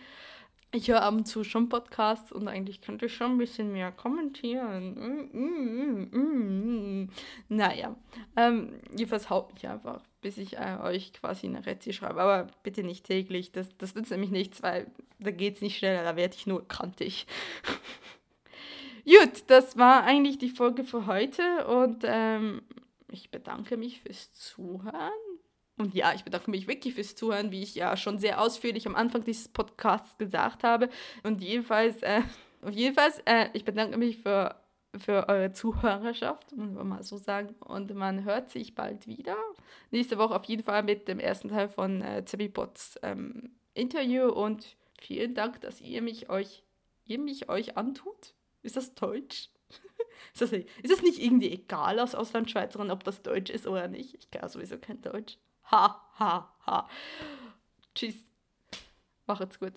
ich 0.73 0.87
höre 0.87 1.01
ab 1.01 1.13
und 1.13 1.25
zu 1.25 1.43
schon 1.43 1.69
Podcasts 1.69 2.31
und 2.31 2.47
eigentlich 2.47 2.81
könnte 2.81 3.07
ich 3.07 3.13
schon 3.13 3.31
ein 3.31 3.37
bisschen 3.37 3.73
mehr 3.73 3.91
kommentieren. 3.91 5.29
Mm, 5.31 6.09
mm, 6.13 7.03
mm, 7.03 7.09
naja, 7.49 7.95
ähm, 8.37 8.79
jedenfalls 8.95 9.29
haut 9.29 9.53
mich 9.53 9.67
einfach, 9.67 10.01
bis 10.21 10.37
ich 10.37 10.57
äh, 10.57 10.77
euch 10.81 11.11
quasi 11.13 11.47
eine 11.47 11.65
Rezi 11.65 11.91
schreibe. 11.91 12.21
Aber 12.21 12.47
bitte 12.63 12.83
nicht 12.83 13.05
täglich, 13.05 13.51
das, 13.51 13.75
das 13.77 13.95
nützt 13.95 14.11
nämlich 14.11 14.31
nichts, 14.31 14.63
weil 14.63 14.87
da 15.19 15.31
geht 15.31 15.55
es 15.55 15.61
nicht 15.61 15.77
schneller, 15.77 16.03
da 16.03 16.15
werde 16.15 16.35
ich 16.35 16.47
nur 16.47 16.65
krantig. 16.67 17.27
Gut, 19.05 19.43
das 19.47 19.77
war 19.77 20.03
eigentlich 20.03 20.37
die 20.37 20.49
Folge 20.49 20.83
für 20.83 21.05
heute 21.05 21.67
und 21.67 22.03
ähm, 22.03 22.61
ich 23.09 23.29
bedanke 23.29 23.75
mich 23.75 24.01
fürs 24.01 24.33
Zuhören. 24.33 25.30
Und 25.81 25.95
ja, 25.95 26.13
ich 26.13 26.23
bedanke 26.23 26.51
mich 26.51 26.67
wirklich 26.67 26.93
fürs 26.93 27.15
Zuhören, 27.15 27.51
wie 27.51 27.63
ich 27.63 27.73
ja 27.73 27.97
schon 27.97 28.19
sehr 28.19 28.39
ausführlich 28.39 28.85
am 28.85 28.95
Anfang 28.95 29.23
dieses 29.23 29.47
Podcasts 29.47 30.15
gesagt 30.19 30.63
habe. 30.63 30.89
Und 31.23 31.41
jedenfalls, 31.41 32.03
äh, 32.03 32.21
jedenfalls 32.69 33.19
äh, 33.25 33.49
ich 33.53 33.65
bedanke 33.65 33.97
mich 33.97 34.19
für, 34.19 34.55
für 34.95 35.27
eure 35.27 35.53
Zuhörerschaft, 35.53 36.55
muss 36.55 36.71
man 36.71 36.87
mal 36.87 37.03
so 37.03 37.17
sagen. 37.17 37.55
Und 37.61 37.91
man 37.95 38.25
hört 38.25 38.51
sich 38.51 38.75
bald 38.75 39.07
wieder. 39.07 39.35
Nächste 39.89 40.19
Woche 40.19 40.35
auf 40.35 40.45
jeden 40.45 40.61
Fall 40.61 40.83
mit 40.83 41.07
dem 41.07 41.19
ersten 41.19 41.49
Teil 41.49 41.67
von 41.67 42.03
äh, 42.03 42.23
Zabipots 42.25 42.99
ähm, 43.01 43.49
Interview. 43.73 44.29
Und 44.29 44.77
vielen 44.99 45.33
Dank, 45.33 45.61
dass 45.61 45.81
ihr 45.81 46.03
mich 46.03 46.29
euch, 46.29 46.63
ihr 47.05 47.17
mich 47.17 47.49
euch 47.49 47.75
antut. 47.75 48.35
Ist 48.61 48.77
das 48.77 48.93
Deutsch? 48.93 49.49
ist, 50.35 50.41
das, 50.43 50.51
ist 50.51 50.91
das 50.91 51.01
nicht 51.01 51.17
irgendwie 51.17 51.49
egal 51.49 51.97
als 51.97 52.13
Auslandschweizerin, 52.13 52.91
ob 52.91 53.03
das 53.03 53.23
Deutsch 53.23 53.49
ist 53.49 53.65
oder 53.65 53.87
nicht? 53.87 54.13
Ich 54.13 54.29
kann 54.29 54.47
sowieso 54.47 54.77
kein 54.77 55.01
Deutsch. 55.01 55.39
Ha, 55.71 56.01
ha, 56.19 56.53
ha. 56.65 56.89
Tschüss. 57.95 58.15
Macht's 59.25 59.57
gut. 59.59 59.73